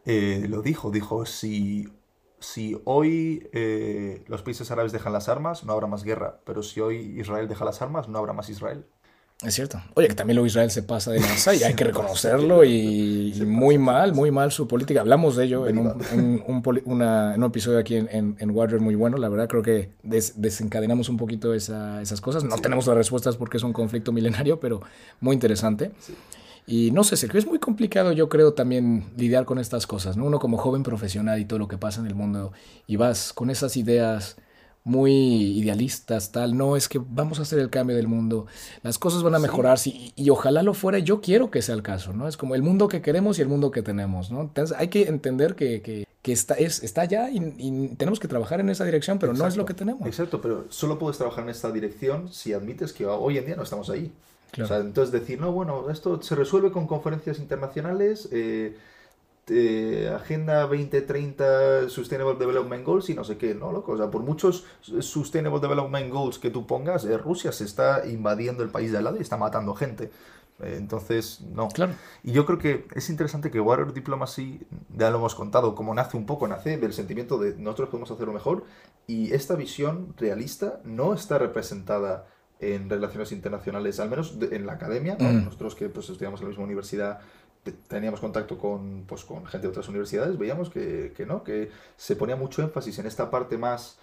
Eh, 0.05 0.47
lo 0.49 0.63
dijo, 0.63 0.91
dijo, 0.91 1.25
si 1.25 1.87
si 2.41 2.81
hoy 2.85 3.49
eh, 3.53 4.25
los 4.27 4.43
países 4.43 4.73
árabes 4.73 4.91
dejan 4.91 5.13
las 5.13 5.29
armas, 5.29 5.63
no 5.63 5.73
habrá 5.73 5.87
más 5.87 6.03
guerra, 6.03 6.41
pero 6.45 6.65
si 6.65 6.81
hoy 6.81 7.21
Israel 7.21 7.47
deja 7.47 7.65
las 7.65 7.81
armas, 7.81 8.09
no 8.09 8.19
habrá 8.19 8.33
más 8.33 8.49
Israel. 8.49 8.87
Es 9.43 9.55
cierto. 9.55 9.81
Oye, 9.95 10.09
que 10.09 10.15
también 10.15 10.37
luego 10.37 10.47
Israel 10.47 10.71
se 10.71 10.83
pasa 10.83 11.13
de 11.13 11.21
masa 11.21 11.55
y 11.55 11.63
hay 11.63 11.73
que 11.75 11.85
reconocerlo 11.93 12.63
y, 12.63 13.43
muy 13.47 13.79
mal, 13.79 14.13
muy 14.13 14.31
mal 14.31 14.53
su 14.53 14.69
política. 14.69 15.01
Hablamos 15.01 15.37
de 15.37 15.47
ello 15.47 15.67
en 15.67 15.79
un, 15.79 16.43
un, 16.85 17.45
episodio 17.45 17.79
aquí 17.79 17.97
en, 17.97 18.37
en, 18.39 18.51
Water 18.51 18.81
muy 18.81 18.95
bueno. 18.97 19.17
La 19.17 19.31
verdad 19.31 19.49
creo 19.49 19.63
que 19.63 19.93
desencadenamos 20.03 21.09
un 21.09 21.17
poquito 21.17 21.55
esas 21.55 22.21
cosas. 22.21 22.45
No 22.45 22.59
tenemos 22.59 22.87
las 22.87 22.97
respuestas 22.97 23.37
porque 23.37 23.57
es 23.57 23.63
un 23.63 23.73
conflicto 23.73 24.13
milenario, 24.13 24.61
pero 24.61 24.83
muy 25.21 25.33
interesante. 25.33 25.91
Y 26.67 26.91
no 26.91 27.03
sé, 27.03 27.17
Sergio, 27.17 27.41
es 27.41 27.47
muy 27.47 27.59
complicado 27.59 28.13
yo 28.13 28.29
creo 28.29 28.53
también 28.53 29.07
lidiar 29.17 29.47
con 29.47 29.59
estas 29.59 29.87
cosas, 29.87 30.19
¿no? 30.19 30.27
Uno 30.27 30.39
como 30.39 30.59
joven 30.59 30.83
profesional 30.83 31.41
y 31.41 31.47
todo 31.47 31.59
lo 31.59 31.67
que 31.67 31.79
pasa 31.79 32.01
en 32.01 32.07
el 32.07 32.15
mundo 32.15 32.53
y 32.87 32.97
vas 32.97 33.33
con 33.33 33.49
esas 33.49 33.79
ideas 33.79 34.37
muy 34.91 35.13
idealistas, 35.13 36.33
tal, 36.33 36.57
no, 36.57 36.77
es 36.77 36.89
que 36.89 37.01
vamos 37.01 37.39
a 37.39 37.43
hacer 37.43 37.61
el 37.61 37.71
cambio 37.71 37.97
del 37.97 38.09
mundo, 38.09 38.47
las 38.83 38.99
cosas 38.99 39.23
van 39.23 39.37
a 39.37 39.39
mejorar, 39.39 39.79
sí, 39.79 40.13
y, 40.17 40.31
ojalá 40.31 40.65
lo 40.65 40.75
fuera, 40.75 40.99
yo 40.99 41.21
quiero 41.21 41.51
que 41.51 41.63
sea 41.63 41.77
el 41.77 41.83
caso, 41.83 42.13
¿no? 42.13 42.27
Es 42.27 42.37
como 42.37 42.57
el 42.57 42.63
mundo 42.63 42.89
que 42.89 43.01
queremos 43.01 43.39
y 43.39 43.43
el 43.43 43.49
mundo 43.49 43.71
que 43.71 43.83
tenemos, 43.83 44.33
¿no? 44.33 44.43
Entonces 44.43 44.77
hay 44.77 44.89
que 44.89 45.05
entender 45.05 45.55
que, 45.55 45.81
que, 45.81 46.07
que 46.23 46.33
está, 46.33 46.55
es, 46.55 46.83
está 46.83 47.03
allá 47.03 47.31
y, 47.31 47.39
tenemos 47.97 48.19
que 48.19 48.27
trabajar 48.27 48.59
en 48.59 48.69
esa 48.69 48.85
dirección, 48.85 49.21
pero 49.21 49.33
no 49.33 49.47
es 49.47 49.57
lo 49.57 49.65
que 49.65 49.75
tenemos. 49.75 50.07
Exacto, 50.07 50.41
pero 50.41 50.67
solo 50.71 50.99
puedes 50.99 51.19
trabajar 51.19 51.45
en 51.45 51.51
esta 51.51 51.71
dirección 51.71 52.29
si 52.33 52.53
admites 52.53 52.93
que 52.93 53.07
hoy 53.07 53.39
en 53.39 53.47
día 53.47 53.57
no 53.57 53.63
estamos 53.63 53.89
ahí. 53.91 54.13
O 54.61 54.67
sea, 54.67 54.79
entonces 54.79 55.13
decir, 55.13 55.41
no, 55.41 55.53
bueno, 55.53 55.89
esto 55.91 56.21
se 56.21 56.35
resuelve 56.35 56.73
con 56.73 56.89
conferencias 56.89 57.39
internacionales, 57.39 58.29
eh, 58.33 58.77
Agenda 60.15 60.63
2030 60.63 61.89
Sustainable 61.89 62.39
Development 62.39 62.85
Goals 62.85 63.11
y 63.11 63.15
no 63.15 63.25
sé 63.25 63.37
qué, 63.37 63.55
¿no, 63.55 63.73
loco? 63.73 63.93
O 63.93 63.97
sea, 63.97 64.11
por 64.11 64.23
muchos 64.23 64.65
Sustainable 65.01 65.61
Development 65.61 66.13
Goals 66.13 66.39
que 66.39 66.51
tú 66.51 66.67
pongas, 66.67 67.05
eh, 67.05 67.19
Rusia 67.19 67.53
se 67.53 67.65
está 67.65 68.07
invadiendo 68.07 68.63
el 68.63 68.71
país 68.71 68.93
de 68.93 68.99
al 68.99 69.05
lado 69.05 69.17
y 69.17 69.21
está 69.21 69.37
matando 69.37 69.75
gente. 69.75 70.11
Eh, 70.61 70.75
entonces, 70.77 71.41
no. 71.53 71.69
Claro. 71.69 71.93
Y 72.23 72.33
yo 72.33 72.47
creo 72.47 72.59
que 72.59 72.87
es 72.95 73.11
interesante 73.11 73.51
que 73.51 73.61
Water 73.61 73.93
Diplomacy, 73.93 74.61
ya 74.97 75.11
lo 75.11 75.19
hemos 75.19 75.35
contado, 75.35 75.75
como 75.75 75.95
nace 75.95 76.17
un 76.17 76.27
poco, 76.27 76.47
nace 76.47 76.77
del 76.77 76.93
sentimiento 76.93 77.39
de 77.39 77.57
nosotros 77.57 77.89
podemos 77.89 78.11
hacerlo 78.11 78.33
mejor 78.33 78.65
y 79.07 79.33
esta 79.33 79.57
visión 79.57 80.15
realista 80.17 80.81
no 80.85 81.15
está 81.15 81.39
representada 81.39 82.27
en 82.61 82.91
relaciones 82.91 83.33
internacionales, 83.33 83.99
al 84.01 84.11
menos 84.11 84.37
en 84.51 84.67
la 84.67 84.75
academia, 84.75 85.17
mm. 85.19 85.45
nosotros 85.45 85.75
que 85.75 85.89
pues, 85.89 86.11
estudiamos 86.11 86.41
en 86.41 86.47
la 86.47 86.49
misma 86.51 86.65
universidad 86.65 87.21
teníamos 87.89 88.21
contacto 88.21 88.59
con, 88.59 89.05
pues, 89.07 89.25
con 89.25 89.47
gente 89.47 89.67
de 89.67 89.71
otras 89.71 89.89
universidades, 89.89 90.39
veíamos 90.39 90.71
que, 90.71 91.13
que, 91.17 91.27
no, 91.27 91.45
que 91.45 91.71
se 91.97 92.17
ponía 92.17 92.37
mucho 92.37 92.63
énfasis 92.63 92.99
en 92.99 93.07
esta 93.07 93.31
parte 93.31 93.59
más 93.59 93.99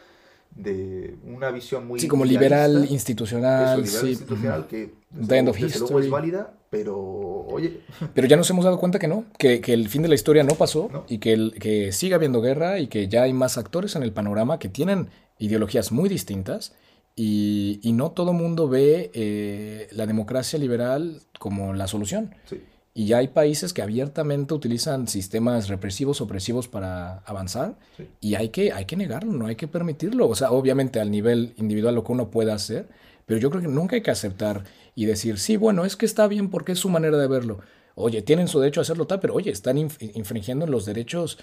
de 0.55 1.15
una 1.25 1.51
visión 1.51 1.87
muy... 1.87 1.99
Sí, 1.99 2.07
como 2.07 2.25
liberal 2.25 2.87
institucional. 2.89 3.81
liberal 3.81 4.01
sí. 4.01 4.09
institucional 4.09 4.67
que 4.67 4.93
desde, 5.09 5.43
luego, 5.79 5.99
es 5.99 6.09
válida, 6.09 6.53
pero 6.69 6.97
oye... 6.97 7.81
Pero 8.13 8.27
ya 8.27 8.37
nos 8.37 8.49
hemos 8.49 8.65
dado 8.65 8.79
cuenta 8.79 8.99
que 8.99 9.07
no, 9.07 9.25
que, 9.37 9.61
que 9.61 9.73
el 9.73 9.89
fin 9.89 10.01
de 10.01 10.07
la 10.07 10.15
historia 10.15 10.43
no 10.43 10.55
pasó 10.55 11.05
y 11.07 11.19
que, 11.19 11.33
el, 11.33 11.53
que 11.59 11.91
sigue 11.91 12.15
habiendo 12.15 12.41
guerra 12.41 12.79
y 12.79 12.87
que 12.87 13.07
ya 13.07 13.23
hay 13.23 13.33
más 13.33 13.57
actores 13.57 13.95
en 13.95 14.03
el 14.03 14.13
panorama 14.13 14.59
que 14.59 14.69
tienen 14.69 15.09
ideologías 15.39 15.91
muy 15.91 16.09
distintas 16.09 16.73
y, 17.15 17.79
y 17.83 17.93
no 17.93 18.11
todo 18.11 18.33
mundo 18.33 18.67
ve 18.67 19.11
eh, 19.13 19.87
la 19.91 20.05
democracia 20.05 20.57
liberal 20.57 21.21
como 21.39 21.73
la 21.73 21.87
solución. 21.87 22.35
Sí. 22.45 22.61
Y 22.97 23.05
ya 23.05 23.19
hay 23.19 23.27
países 23.27 23.73
que 23.73 23.83
abiertamente 23.83 24.55
utilizan 24.55 25.07
sistemas 25.07 25.67
represivos, 25.67 26.19
opresivos 26.19 26.67
para 26.67 27.19
avanzar. 27.27 27.75
Y 28.21 28.33
hay 28.33 28.49
que, 28.49 28.71
hay 28.71 28.85
que 28.85 28.95
negarlo, 28.95 29.33
no 29.33 29.45
hay 29.45 29.55
que 29.55 29.67
permitirlo. 29.67 30.27
O 30.27 30.33
sea, 30.33 30.49
obviamente 30.49 30.99
al 30.99 31.11
nivel 31.11 31.53
individual 31.57 31.93
lo 31.93 32.03
que 32.03 32.13
uno 32.13 32.31
pueda 32.31 32.55
hacer, 32.55 32.89
pero 33.27 33.39
yo 33.39 33.51
creo 33.51 33.61
que 33.61 33.67
nunca 33.67 33.97
hay 33.97 34.01
que 34.01 34.09
aceptar 34.09 34.63
y 34.95 35.05
decir, 35.05 35.37
sí, 35.37 35.57
bueno, 35.57 35.85
es 35.85 35.95
que 35.95 36.07
está 36.07 36.27
bien 36.27 36.49
porque 36.49 36.71
es 36.71 36.79
su 36.79 36.89
manera 36.89 37.19
de 37.19 37.27
verlo. 37.27 37.59
Oye, 37.93 38.23
tienen 38.23 38.47
su 38.47 38.59
derecho 38.59 38.81
a 38.81 38.81
hacerlo 38.81 39.05
tal, 39.05 39.19
pero 39.19 39.35
oye, 39.35 39.51
están 39.51 39.77
infringiendo 39.77 40.65
los 40.65 40.87
derechos 40.87 41.37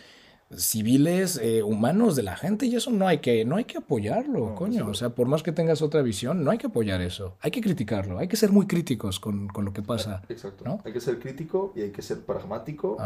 civiles 0.56 1.38
eh, 1.42 1.62
humanos 1.62 2.16
de 2.16 2.22
la 2.22 2.36
gente 2.36 2.66
y 2.66 2.76
eso 2.76 2.90
no 2.90 3.06
hay 3.08 3.18
que 3.18 3.44
no 3.44 3.56
hay 3.56 3.64
que 3.64 3.78
apoyarlo 3.78 4.54
coño. 4.54 4.86
o 4.88 4.94
sea 4.94 5.10
por 5.10 5.26
más 5.26 5.42
que 5.42 5.52
tengas 5.52 5.82
otra 5.82 6.02
visión 6.02 6.44
no 6.44 6.50
hay 6.50 6.58
que 6.58 6.66
apoyar 6.66 7.00
eso. 7.00 7.36
Hay 7.40 7.50
que 7.50 7.60
criticarlo 7.60 8.18
hay 8.18 8.28
que 8.28 8.36
ser 8.36 8.52
muy 8.52 8.66
críticos 8.66 9.20
con, 9.20 9.48
con 9.48 9.64
lo 9.64 9.72
que 9.72 9.82
pasa 9.82 10.22
exacto. 10.28 10.80
hay 10.84 10.92
que 10.92 11.00
ser 11.00 11.18
crítico 11.18 11.72
y 11.74 11.82
hay 11.82 11.90
que 11.90 12.02
ser 12.02 12.20
pragmático 12.24 12.96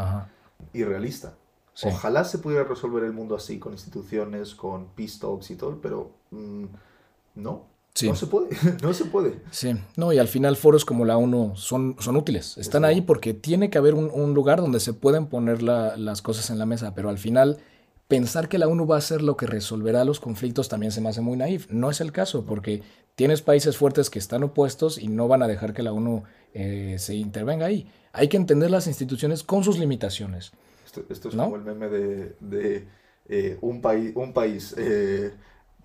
y 0.72 0.84
realista. 0.84 1.34
Ojalá 1.84 2.24
se 2.24 2.38
pudiera 2.38 2.64
resolver 2.64 3.04
el 3.04 3.12
mundo 3.12 3.36
así 3.36 3.60
con 3.60 3.72
instituciones 3.72 4.54
con 4.54 4.88
peace 4.96 5.18
talks 5.20 5.50
y 5.50 5.56
todo 5.56 5.80
pero 5.80 6.10
mm, 6.30 6.64
no 7.36 7.77
no 8.06 8.14
se 8.14 8.26
puede, 8.26 8.48
no 8.82 8.94
se 8.94 9.04
puede. 9.06 9.40
Sí, 9.50 9.74
no, 9.96 10.12
y 10.12 10.18
al 10.18 10.28
final 10.28 10.56
foros 10.56 10.84
como 10.84 11.04
la 11.04 11.16
ONU 11.16 11.52
son, 11.56 11.96
son 11.98 12.16
útiles. 12.16 12.56
Están 12.58 12.84
ahí 12.84 13.00
porque 13.00 13.34
tiene 13.34 13.70
que 13.70 13.78
haber 13.78 13.94
un, 13.94 14.34
lugar 14.34 14.61
donde 14.61 14.80
se 14.80 14.92
pueden 14.92 15.26
poner 15.26 15.62
las 15.62 16.22
cosas 16.22 16.50
en 16.50 16.58
la 16.58 16.66
mesa, 16.66 16.94
pero 16.94 17.08
al 17.08 17.18
final 17.18 17.58
pensar 18.08 18.48
que 18.48 18.58
la 18.58 18.68
ONU 18.68 18.87
va 18.87 18.96
a 18.96 19.00
ser 19.00 19.22
lo 19.22 19.37
que 19.37 19.46
resolverá 19.46 20.04
los 20.04 20.20
conflictos 20.20 20.68
también 20.68 20.92
se 20.92 21.00
me 21.00 21.08
hace 21.08 21.20
muy 21.20 21.37
naif. 21.37 21.70
No 21.70 21.90
es 21.90 22.00
el 22.00 22.12
caso, 22.12 22.44
porque 22.44 22.82
tienes 23.14 23.42
países 23.42 23.76
fuertes 23.76 24.11
que 24.11 24.18
están 24.18 24.42
opuestos 24.42 24.98
y 24.98 25.08
no 25.08 25.28
van 25.28 25.42
a 25.42 25.48
dejar 25.48 25.74
que 25.74 25.82
la 25.82 25.92
ONU 25.92 26.24
eh, 26.54 26.96
se 26.98 27.14
intervenga 27.14 27.66
ahí. 27.66 27.90
Hay 28.12 28.28
que 28.28 28.37
entender 28.37 28.70
las 28.70 28.87
instituciones 28.87 29.42
con 29.42 29.64
sus 29.64 29.78
limitaciones. 29.78 30.52
Esto, 30.87 31.28
es 31.28 31.34
como 31.34 31.56
el 31.56 31.62
meme 31.62 31.88
de, 31.88 32.87
eh, 33.28 33.58
un, 33.61 33.82
país 33.82 34.12
un 34.14 34.32
país 34.32 34.74
eh, 34.78 35.32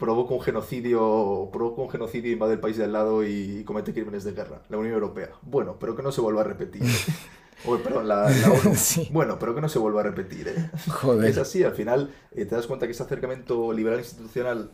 provoca 0.03 0.33
un 0.33 0.41
genocidio, 0.41 1.49
provoca 1.53 1.81
un 1.81 1.89
genocidio, 1.89 2.29
invade 2.29 2.55
el 2.55 2.59
país 2.59 2.75
de 2.75 2.83
al 2.83 2.91
lado 2.91 3.25
y 3.25 3.63
comete 3.63 3.93
crímenes 3.93 4.25
de 4.25 4.33
guerra, 4.33 4.61
la 4.67 4.77
Unión 4.77 4.95
Europea. 4.95 5.29
Bueno, 5.43 5.77
pero 5.79 5.95
que 5.95 6.03
no 6.03 6.11
se 6.11 6.19
vuelva 6.19 6.41
a 6.41 6.43
repetir. 6.43 6.83
o, 7.65 7.77
perdón, 7.77 8.09
la, 8.09 8.25
ONU. 8.25 8.75
Bueno, 9.11 9.39
pero 9.39 9.55
que 9.55 9.61
no 9.61 9.69
se 9.69 9.79
vuelva 9.79 10.01
a 10.01 10.03
repetir. 10.03 10.49
¿eh? 10.49 10.69
Joder. 10.89 11.29
Es 11.29 11.37
así, 11.37 11.63
al 11.63 11.71
final 11.71 12.13
eh, 12.33 12.43
te 12.43 12.53
das 12.53 12.67
cuenta 12.67 12.85
que 12.85 12.91
ese 12.91 13.01
acercamiento 13.01 13.71
liberal 13.71 13.99
institucional 13.99 14.71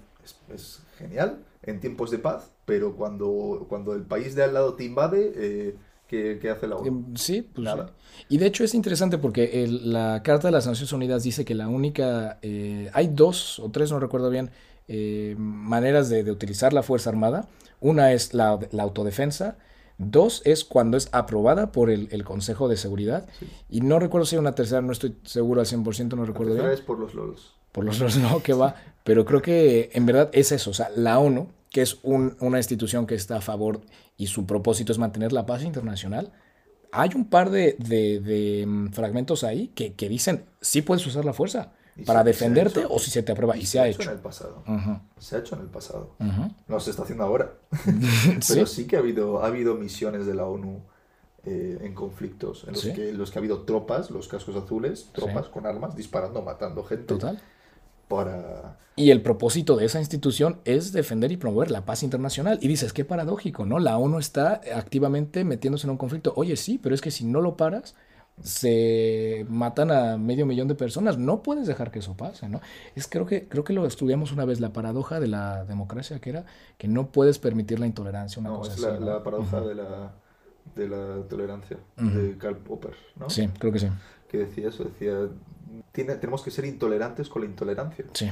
es, 0.51 0.81
genial 0.97 1.45
en 1.61 1.79
tiempos 1.79 2.09
de 2.09 2.17
paz, 2.17 2.49
pero 2.65 2.95
cuando, 2.95 3.67
cuando 3.69 3.93
el 3.93 4.01
país 4.01 4.33
de 4.33 4.45
al 4.45 4.55
lado 4.55 4.73
te 4.73 4.83
invade... 4.83 5.31
Eh, 5.35 5.75
¿Qué, 6.07 6.39
hace 6.49 6.65
la 6.65 6.77
ONU? 6.77 6.87
Em, 6.87 7.15
sí, 7.15 7.43
pues 7.43 7.63
Nada. 7.63 7.91
Y 8.29 8.39
de 8.39 8.47
hecho 8.47 8.63
es 8.63 8.73
interesante 8.73 9.19
porque 9.19 9.67
la 9.67 10.23
Carta 10.23 10.47
de 10.47 10.51
las 10.51 10.65
Naciones 10.65 10.91
Unidas 10.91 11.21
dice 11.21 11.45
que 11.45 11.53
la 11.53 11.67
única, 11.67 12.39
hay 12.41 13.07
dos 13.09 13.59
o 13.59 13.69
tres, 13.69 13.91
no 13.91 13.99
recuerdo 13.99 14.31
bien, 14.31 14.49
eh, 14.91 15.35
maneras 15.37 16.09
de, 16.09 16.29
utilizar 16.31 16.73
la 16.73 16.81
Fuerza 16.81 17.11
Armada. 17.11 17.47
Una 17.79 18.11
es 18.11 18.33
la, 18.33 18.59
autodefensa. 18.79 19.57
Dos 19.99 20.41
es 20.45 20.65
cuando 20.65 20.97
es 20.97 21.09
aprobada 21.11 21.71
por 21.71 21.91
el, 21.91 22.23
Consejo 22.23 22.67
de 22.67 22.75
Seguridad. 22.75 23.29
Y 23.69 23.81
no 23.81 23.99
recuerdo 23.99 24.25
si 24.25 24.35
hay 24.35 24.39
una 24.39 24.55
tercera, 24.55 24.81
no 24.81 24.91
estoy 24.91 25.15
seguro 25.23 25.61
al 25.61 25.67
100%, 25.67 26.15
no 26.15 26.25
recuerdo 26.25 26.55
la 26.55 26.61
bien. 26.61 26.73
es 26.73 26.81
por 26.81 26.97
los 26.97 27.13
LOLs. 27.13 27.53
Por 27.71 27.85
los 27.85 27.99
LOLs 27.99 28.17
no, 28.19 28.41
que 28.41 28.53
va. 28.53 28.75
Pero 29.03 29.25
creo 29.25 29.43
que 29.43 29.91
en 29.93 30.07
verdad 30.07 30.31
es 30.33 30.51
eso. 30.51 30.71
O 30.71 30.73
sea, 30.73 30.89
la 30.95 31.19
ONU, 31.19 31.49
que 31.69 31.83
es 31.83 31.99
una 32.01 32.57
institución 32.57 33.05
que 33.05 33.13
está 33.13 33.37
a 33.37 33.41
favor 33.41 33.81
y 34.17 34.27
su 34.27 34.47
propósito 34.47 34.91
es 34.91 34.97
mantener 34.97 35.33
la 35.33 35.45
paz 35.45 35.63
internacional, 35.63 36.33
hay 36.91 37.11
un 37.13 37.29
par 37.29 37.51
de, 37.51 37.75
de, 37.77 38.65
mm, 38.65 38.89
fragmentos 38.89 39.43
ahí 39.43 39.67
que, 39.67 39.93
que, 39.93 40.09
dicen, 40.09 40.45
sí 40.61 40.81
puedes 40.81 41.05
usar 41.05 41.25
la 41.25 41.33
fuerza 41.33 41.73
para 42.05 42.23
defenderte 42.23 42.85
o 42.87 42.99
si 42.99 43.11
se 43.11 43.23
te 43.23 43.31
aprueba. 43.31 43.57
Y, 43.57 43.65
se, 43.65 43.79
ha 43.79 43.87
hecho. 43.87 44.03
en 44.03 44.09
el 44.09 44.19
pasado. 44.19 44.63
Se 45.17 45.35
ha 45.35 45.39
hecho 45.39 45.55
en 45.55 45.61
el 45.61 45.67
pasado. 45.67 46.15
No 46.67 46.79
se 46.79 46.91
está 46.91 47.03
haciendo 47.03 47.23
ahora. 47.23 47.53
Pero 48.47 48.65
¿Sí? 48.65 48.87
que 48.87 48.95
ha 48.95 48.99
habido, 48.99 49.43
ha 49.43 49.47
habido 49.47 49.75
misiones 49.75 50.25
de 50.25 50.33
la 50.33 50.45
ONU 50.45 50.81
eh, 51.45 51.79
en 51.81 51.93
conflictos 51.93 52.65
en 52.67 52.73
los, 52.73 52.83
que, 52.83 53.13
los 53.13 53.31
que 53.31 53.39
ha 53.39 53.41
habido 53.41 53.61
tropas, 53.61 54.11
los 54.11 54.27
cascos 54.27 54.55
azules, 54.55 55.09
tropas 55.13 55.47
con 55.47 55.65
armas 55.65 55.95
disparando, 55.95 56.41
matando 56.41 56.83
gente. 56.83 57.05
Total. 57.05 57.41
Para... 58.07 58.77
Y 58.95 59.11
el 59.11 59.21
propósito 59.21 59.77
de 59.77 59.85
esa 59.85 59.99
institución 59.99 60.59
es 60.65 60.91
defender 60.91 61.31
y 61.31 61.37
promover 61.37 61.71
la 61.71 61.85
paz 61.85 62.03
internacional. 62.03 62.59
Y 62.61 62.67
dices, 62.67 62.91
qué 62.91 63.05
paradójico, 63.05 63.65
¿no? 63.65 63.79
La 63.79 63.97
ONU 63.97 64.19
está 64.19 64.59
activamente 64.75 65.45
metiéndose 65.45 65.87
en 65.87 65.91
un 65.91 65.97
conflicto. 65.97 66.33
Oye, 66.35 66.57
sí, 66.57 66.77
pero 66.77 66.93
es 66.93 67.01
que 67.01 67.11
si 67.11 67.23
no 67.23 67.39
lo 67.39 67.55
paras, 67.55 67.95
se 68.41 69.45
matan 69.49 69.91
a 69.91 70.17
medio 70.17 70.45
millón 70.45 70.67
de 70.67 70.75
personas. 70.75 71.17
No 71.17 71.43
puedes 71.43 71.67
dejar 71.67 71.91
que 71.91 71.99
eso 71.99 72.15
pase, 72.15 72.49
¿no? 72.49 72.61
Es 72.95 73.07
creo 73.07 73.25
que 73.25 73.47
creo 73.47 73.63
que 73.63 73.73
lo 73.73 73.85
estudiamos 73.85 74.31
una 74.31 74.45
vez 74.45 74.59
la 74.59 74.73
paradoja 74.73 75.19
de 75.19 75.27
la 75.27 75.65
democracia 75.65 76.19
que 76.19 76.29
era 76.31 76.45
que 76.77 76.87
no 76.87 77.11
puedes 77.11 77.39
permitir 77.39 77.79
la 77.79 77.87
intolerancia, 77.87 78.39
una 78.39 78.49
no, 78.49 78.59
cosa 78.59 78.73
es 78.73 78.79
la, 78.79 78.99
la 78.99 79.23
paradoja 79.23 79.61
de 79.61 79.75
la 79.75 80.11
de 80.75 80.87
la 80.87 81.23
tolerancia 81.27 81.77
de 81.97 82.37
Karl 82.37 82.57
Popper, 82.57 82.95
¿no? 83.15 83.29
Sí, 83.29 83.47
creo 83.57 83.73
que 83.73 83.79
sí. 83.79 83.87
Que 84.27 84.37
decía 84.37 84.69
eso, 84.69 84.83
decía 84.83 85.27
tiene, 85.91 86.15
tenemos 86.15 86.43
que 86.43 86.51
ser 86.51 86.65
intolerantes 86.65 87.29
con 87.29 87.41
la 87.41 87.47
intolerancia. 87.47 88.05
Sí. 88.13 88.29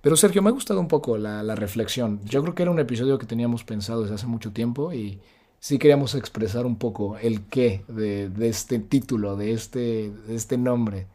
Pero 0.00 0.16
Sergio, 0.16 0.42
me 0.42 0.48
ha 0.48 0.52
gustado 0.52 0.80
un 0.80 0.88
poco 0.88 1.16
la, 1.16 1.42
la 1.42 1.54
reflexión. 1.54 2.20
Yo 2.24 2.42
creo 2.42 2.54
que 2.54 2.62
era 2.62 2.72
un 2.72 2.80
episodio 2.80 3.18
que 3.18 3.26
teníamos 3.26 3.64
pensado 3.64 4.02
desde 4.02 4.16
hace 4.16 4.26
mucho 4.26 4.52
tiempo 4.52 4.92
y 4.92 5.20
sí 5.60 5.78
queríamos 5.78 6.14
expresar 6.14 6.66
un 6.66 6.76
poco 6.76 7.16
el 7.18 7.42
qué 7.42 7.82
de, 7.88 8.30
este 8.40 8.78
título, 8.78 9.36
de 9.36 9.52
este, 9.52 10.10
de 10.10 10.34
este 10.34 10.58
nombre. 10.58 11.06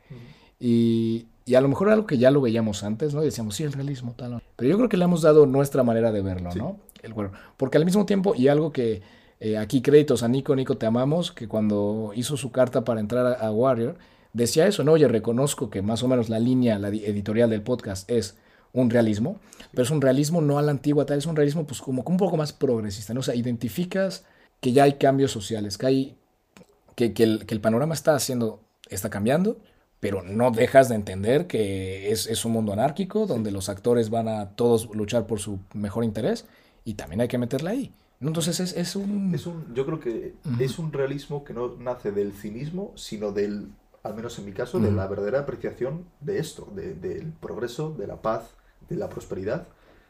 y, 0.60 1.26
y 1.46 1.56
a 1.56 1.62
lo 1.62 1.68
mejor 1.68 1.90
algo 1.90 2.06
que 2.06 2.18
ya 2.18 2.32
lo 2.32 2.42
veíamos 2.42 2.84
antes, 2.84 3.14
¿no? 3.14 3.22
Y 3.22 3.26
decíamos, 3.26 3.56
sí, 3.56 3.64
el 3.64 3.74
realismo, 3.74 4.14
tal. 4.16 4.42
Pero 4.56 4.70
yo 4.70 4.78
creo 4.78 4.90
que 4.90 4.98
le 4.98 5.06
hemos 5.06 5.22
dado 5.22 5.46
nuestra 5.46 5.84
manera 5.84 6.12
de 6.12 6.22
verlo, 6.22 6.54
¿no? 6.56 6.78
El. 7.02 7.14
Porque 7.58 7.78
al 7.78 7.86
mismo 7.86 8.06
tiempo, 8.06 8.36
y 8.36 8.48
algo 8.48 8.72
que 8.72 9.02
eh, 9.40 9.58
aquí 9.58 9.82
créditos 9.82 10.22
a 10.24 10.28
Nico, 10.28 10.56
Nico, 10.56 10.78
te 10.78 10.86
amamos, 10.86 11.32
que 11.32 11.48
cuando 11.48 12.12
hizo 12.16 12.38
su 12.38 12.52
carta 12.52 12.84
para 12.84 13.00
entrar 13.00 13.26
a, 13.26 13.48
a 13.48 13.52
Warrior, 13.52 13.98
decía 14.34 14.68
eso, 14.68 14.84
¿no? 14.84 14.94
Oye, 14.94 15.08
reconozco 15.08 15.70
que 15.70 15.82
más 15.82 16.04
o 16.04 16.08
menos 16.08 16.30
la 16.30 16.40
línea 16.40 16.78
la 16.78 16.90
editorial 16.90 17.50
del 17.50 17.64
podcast 17.64 18.10
es 18.10 18.38
un 18.74 18.90
realismo, 18.90 19.40
pero 19.72 19.84
es 19.84 19.92
un 19.92 20.02
realismo 20.02 20.42
no 20.42 20.58
a 20.58 20.62
la 20.62 20.72
antigua, 20.72 21.06
tal, 21.06 21.18
es 21.18 21.26
un 21.26 21.36
realismo 21.36 21.66
pues 21.66 21.82
como 21.82 22.04
un 22.06 22.18
poco 22.18 22.38
más 22.38 22.54
progresista, 22.54 23.14
¿no? 23.14 23.20
O 23.20 23.24
sea, 23.24 23.36
identificas 23.36 24.26
que 24.60 24.72
ya 24.72 24.84
hay 24.84 24.94
cambios 24.94 25.32
sociales, 25.32 25.78
que 25.78 25.86
hay, 25.86 26.18
que, 26.96 27.14
que, 27.14 27.24
el, 27.24 27.46
que 27.46 27.54
el, 27.54 27.62
panorama 27.62 27.94
está 27.94 28.16
haciendo, 28.16 28.62
está 28.90 29.10
cambiando, 29.10 29.58
pero 30.00 30.24
no 30.24 30.52
dejas 30.52 30.90
de 30.90 30.96
entender 30.96 31.48
que 31.48 32.12
es, 32.12 32.28
es, 32.28 32.46
un 32.46 32.54
mundo 32.54 32.74
anárquico 32.74 33.26
donde 33.26 33.52
los 33.52 33.70
actores 33.70 34.10
van 34.10 34.28
a 34.28 34.52
todos 34.52 34.90
luchar 34.96 35.28
por 35.28 35.40
su 35.40 35.60
mejor 35.74 36.04
interés 36.04 36.46
y 36.86 36.94
también 36.94 37.22
hay 37.22 37.28
que 37.28 37.38
meterla 37.38 37.72
ahí. 37.72 37.94
Entonces 38.20 38.60
es, 38.60 38.74
es, 38.78 38.96
un... 38.96 39.34
es 39.34 39.48
un... 39.48 39.74
Yo 39.74 39.86
creo 39.86 40.00
que 40.00 40.36
uh 40.46 40.50
-huh. 40.50 40.62
es 40.62 40.78
un 40.80 40.94
realismo 40.94 41.44
que 41.44 41.54
no 41.54 41.76
nace 41.78 42.12
del 42.12 42.34
cinismo, 42.34 42.94
sino 42.96 43.32
del, 43.32 43.70
al 44.04 44.16
menos 44.16 44.38
en 44.38 44.46
mi 44.46 44.52
caso, 44.52 44.78
uh 44.78 44.82
-huh. 44.82 44.86
de 44.86 44.92
la 44.92 45.08
verdadera 45.08 45.40
apreciación 45.40 46.06
de 46.20 46.38
esto, 46.40 46.72
de, 46.76 46.94
del 46.94 47.32
progreso, 47.32 47.96
de 47.98 48.06
la 48.06 48.22
paz, 48.22 48.54
de 48.92 49.00
la 49.00 49.10
prosperidad. 49.10 49.68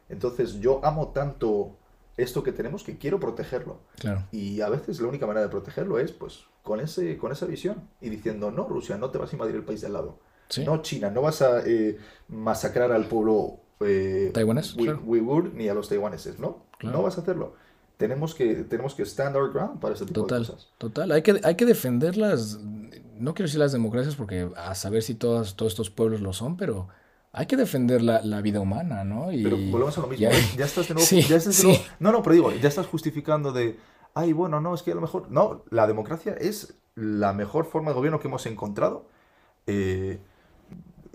Entonces 0.10 0.60
yo 0.60 0.84
amo 0.84 1.10
tanto 1.10 1.78
esto 2.18 2.44
que 2.44 2.52
tenemos 2.52 2.84
que 2.84 2.98
quiero 2.98 3.20
protegerlo. 3.20 3.80
Claro. 4.00 4.28
Y 4.32 4.62
a 4.62 4.70
veces 4.70 5.00
la 5.00 5.08
única 5.08 5.26
manera 5.26 5.46
de 5.46 5.50
protegerlo 5.50 6.00
es 6.00 6.12
pues 6.12 6.46
con, 6.64 6.80
ese, 6.80 7.18
con 7.18 7.32
esa 7.32 7.46
visión 7.46 7.88
y 8.02 8.10
diciendo, 8.10 8.52
no, 8.52 8.68
Rusia, 8.68 8.98
no 8.98 9.10
te 9.10 9.18
vas 9.18 9.32
a 9.32 9.36
invadir 9.36 9.56
el 9.56 9.64
país 9.64 9.82
de 9.82 9.88
al 9.88 9.94
lado. 9.94 10.20
¿Sí? 10.50 10.66
No, 10.66 10.82
China, 10.82 11.10
no 11.10 11.22
vas 11.22 11.42
a 11.42 11.66
eh, 11.66 11.98
masacrar 12.28 12.92
al 12.92 13.06
pueblo 13.06 13.62
eh, 13.80 14.32
taiwanés, 14.34 14.76
ui, 14.76 14.84
claro. 14.84 15.02
uigur 15.06 15.54
ni 15.54 15.70
a 15.70 15.74
los 15.74 15.88
taiwaneses, 15.88 16.40
¿no? 16.40 16.66
Claro. 16.78 16.98
No 16.98 17.04
vas 17.04 17.18
a 17.18 17.22
hacerlo. 17.22 17.56
Tenemos 17.96 18.36
que, 18.36 18.56
tenemos 18.64 18.96
que 18.96 19.04
stand 19.04 19.36
our 19.36 19.52
ground 19.52 19.80
para 19.80 19.94
ese 19.94 20.06
tipo 20.06 20.22
total, 20.22 20.44
de 20.44 20.50
cosas. 20.50 20.70
Total, 20.78 21.12
hay 21.12 21.22
que, 21.22 21.40
hay 21.44 21.56
que 21.56 21.66
defender 21.66 22.18
las, 22.18 22.60
no 22.60 23.34
quiero 23.34 23.48
decir 23.48 23.60
las 23.60 23.72
democracias 23.72 24.16
porque 24.16 24.50
a 24.58 24.76
saber 24.76 25.04
si 25.04 25.16
todas, 25.16 25.56
todos 25.56 25.72
estos 25.72 25.90
pueblos 25.90 26.20
lo 26.20 26.34
son, 26.34 26.58
pero 26.58 26.90
hay 27.34 27.46
que 27.46 27.56
defender 27.56 28.02
la, 28.02 28.22
la, 28.24 28.42
vida 28.42 28.60
humana, 28.60 29.04
¿no? 29.04 29.32
Y 29.32 29.44
pero 29.44 29.58
volvemos 29.58 29.98
a 29.98 30.02
lo 30.02 30.08
mismo. 30.08 30.22
Ya, 30.22 30.38
¿eh? 30.38 30.44
ya 30.58 30.66
estás 30.66 30.88
de 30.88 30.94
nuevo. 30.96 31.08
Sí, 31.08 31.22
ya 31.22 31.38
estás 31.38 31.58
de 31.58 31.64
nuevo 31.64 31.80
sí. 31.80 31.90
No, 32.00 32.12
no, 32.12 32.22
pero 32.22 32.34
digo, 32.34 32.52
ya 32.52 32.68
estás 32.68 32.88
justificando 32.88 33.52
de. 33.52 33.80
Ay, 34.14 34.34
bueno, 34.34 34.60
no, 34.60 34.74
es 34.74 34.84
que 34.84 34.92
a 34.92 34.96
lo 34.96 35.02
mejor. 35.02 35.32
No, 35.32 35.64
la 35.70 35.88
democracia 35.88 36.34
es 36.34 36.76
la 36.96 37.32
mejor 37.34 37.66
forma 37.66 37.92
de 37.92 37.96
gobierno 37.96 38.20
que 38.20 38.28
hemos 38.28 38.46
encontrado. 38.46 39.08
Eh, 39.66 40.20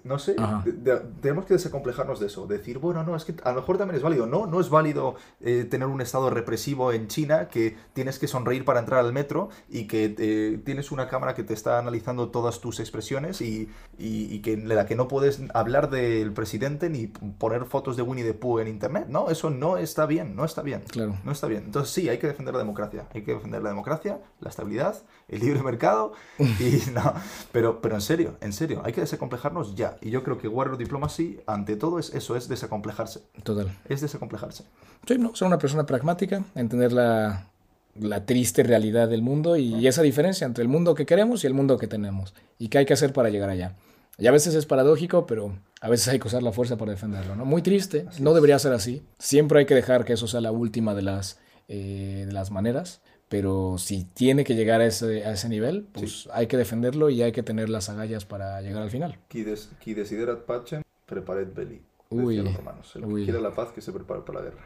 no 0.06 0.18
sé, 0.18 0.36
de, 0.64 0.72
de, 0.72 0.96
tenemos 1.20 1.44
que 1.44 1.54
desacomplejarnos 1.54 2.20
de 2.20 2.26
eso. 2.26 2.46
Decir, 2.46 2.78
bueno, 2.78 3.02
no, 3.02 3.16
es 3.16 3.24
que 3.24 3.34
a 3.42 3.50
lo 3.50 3.56
mejor 3.56 3.78
también 3.78 3.96
es 3.96 4.02
válido. 4.02 4.26
No, 4.26 4.46
no 4.46 4.60
es 4.60 4.70
válido 4.70 5.16
eh, 5.40 5.66
tener 5.68 5.88
un 5.88 6.00
estado 6.00 6.30
represivo 6.30 6.92
en 6.92 7.08
China 7.08 7.48
que 7.48 7.76
tienes 7.92 8.18
que 8.18 8.28
sonreír 8.28 8.64
para 8.64 8.80
entrar 8.80 9.04
al 9.04 9.12
metro 9.12 9.48
y 9.68 9.86
que 9.86 10.14
eh, 10.18 10.60
tienes 10.64 10.92
una 10.92 11.08
cámara 11.08 11.34
que 11.34 11.42
te 11.42 11.54
está 11.54 11.78
analizando 11.78 12.30
todas 12.30 12.60
tus 12.60 12.80
expresiones 12.80 13.40
y, 13.40 13.68
y, 13.98 14.32
y 14.32 14.40
que 14.40 14.52
en 14.54 14.68
la 14.68 14.86
que 14.86 14.94
no 14.94 15.08
puedes 15.08 15.42
hablar 15.54 15.90
del 15.90 16.32
presidente 16.32 16.88
ni 16.88 17.06
poner 17.06 17.64
fotos 17.64 17.96
de 17.96 18.02
Winnie 18.02 18.24
the 18.24 18.34
Pooh 18.34 18.60
en 18.60 18.68
internet. 18.68 19.06
No, 19.08 19.28
eso 19.28 19.50
no 19.50 19.76
está 19.76 20.06
bien, 20.06 20.36
no 20.36 20.44
está 20.44 20.62
bien. 20.62 20.82
Claro. 20.88 21.16
No 21.24 21.32
está 21.32 21.46
bien. 21.46 21.64
Entonces 21.64 21.92
sí, 21.92 22.08
hay 22.08 22.18
que 22.18 22.26
defender 22.26 22.54
la 22.54 22.60
democracia. 22.60 23.06
Hay 23.12 23.22
que 23.22 23.34
defender 23.34 23.62
la 23.62 23.70
democracia, 23.70 24.20
la 24.40 24.50
estabilidad, 24.50 24.96
el 25.28 25.40
libre 25.40 25.62
mercado 25.62 26.12
y 26.38 26.90
no. 26.92 27.14
Pero, 27.52 27.80
pero 27.80 27.96
en 27.96 28.00
serio, 28.00 28.36
en 28.40 28.52
serio, 28.52 28.82
hay 28.84 28.92
que 28.92 29.00
desacomplejarnos 29.00 29.74
ya. 29.74 29.95
Y 30.00 30.10
yo 30.10 30.22
creo 30.22 30.38
que 30.38 30.48
Warrior 30.48 30.78
Diplomacy, 30.78 31.40
ante 31.46 31.76
todo, 31.76 31.98
es 31.98 32.14
eso, 32.14 32.36
es 32.36 32.48
desacomplejarse. 32.48 33.22
Total. 33.42 33.76
Es 33.88 34.00
desacomplejarse. 34.00 34.64
Sí, 35.06 35.18
no, 35.18 35.34
ser 35.34 35.46
una 35.46 35.58
persona 35.58 35.86
pragmática, 35.86 36.44
entender 36.54 36.92
la, 36.92 37.48
la 37.94 38.24
triste 38.24 38.62
realidad 38.62 39.08
del 39.08 39.22
mundo 39.22 39.56
y, 39.56 39.74
y, 39.74 39.86
esa 39.86 40.02
diferencia 40.02 40.46
entre 40.46 40.62
el 40.62 40.68
mundo 40.68 40.94
que 40.94 41.06
queremos 41.06 41.44
y 41.44 41.46
el 41.46 41.54
mundo 41.54 41.78
que 41.78 41.86
tenemos. 41.86 42.34
Y 42.58 42.68
qué 42.68 42.78
hay 42.78 42.86
que 42.86 42.94
hacer 42.94 43.12
para 43.12 43.30
llegar 43.30 43.50
allá. 43.50 43.74
Y 44.18 44.26
a 44.26 44.30
veces 44.30 44.54
es 44.54 44.64
paradójico, 44.64 45.26
pero 45.26 45.52
a 45.80 45.88
veces 45.88 46.08
hay 46.08 46.18
que 46.18 46.28
usar 46.28 46.42
la 46.42 46.52
fuerza 46.52 46.76
para 46.76 46.92
defenderlo, 46.92 47.36
¿no? 47.36 47.44
Muy 47.44 47.62
triste, 47.62 48.06
así 48.08 48.22
no 48.22 48.30
es. 48.30 48.34
debería 48.34 48.58
ser 48.58 48.72
así. 48.72 49.02
Siempre 49.18 49.60
hay 49.60 49.66
que 49.66 49.74
dejar 49.74 50.04
que 50.04 50.14
eso 50.14 50.26
sea 50.26 50.40
la 50.40 50.52
última 50.52 50.94
de 50.94 51.02
las, 51.02 51.38
eh, 51.68 52.24
de 52.26 52.32
las 52.32 52.50
maneras. 52.50 53.00
Pero 53.28 53.76
si 53.78 54.04
tiene 54.04 54.44
que 54.44 54.54
llegar 54.54 54.80
a 54.80 54.86
ese, 54.86 55.24
a 55.24 55.32
ese 55.32 55.48
nivel, 55.48 55.86
pues 55.92 56.22
sí. 56.22 56.28
hay 56.32 56.46
que 56.46 56.56
defenderlo 56.56 57.10
y 57.10 57.22
hay 57.22 57.32
que 57.32 57.42
tener 57.42 57.68
las 57.68 57.88
agallas 57.88 58.24
para 58.24 58.60
llegar 58.62 58.82
al 58.82 58.90
final. 58.90 59.18
Qui, 59.28 59.42
des, 59.42 59.70
qui 59.80 59.94
desiderat 59.94 60.44
pacem, 60.46 60.82
prepared 61.06 61.48
belli. 61.52 61.82
Uy, 62.10 62.36
los 62.36 62.54
romanos. 62.54 62.94
El 62.94 63.04
uy. 63.04 63.22
que 63.22 63.32
quiere 63.32 63.40
la 63.40 63.54
paz, 63.54 63.72
que 63.72 63.80
se 63.80 63.92
prepare 63.92 64.20
para 64.20 64.40
la 64.40 64.44
guerra. 64.46 64.62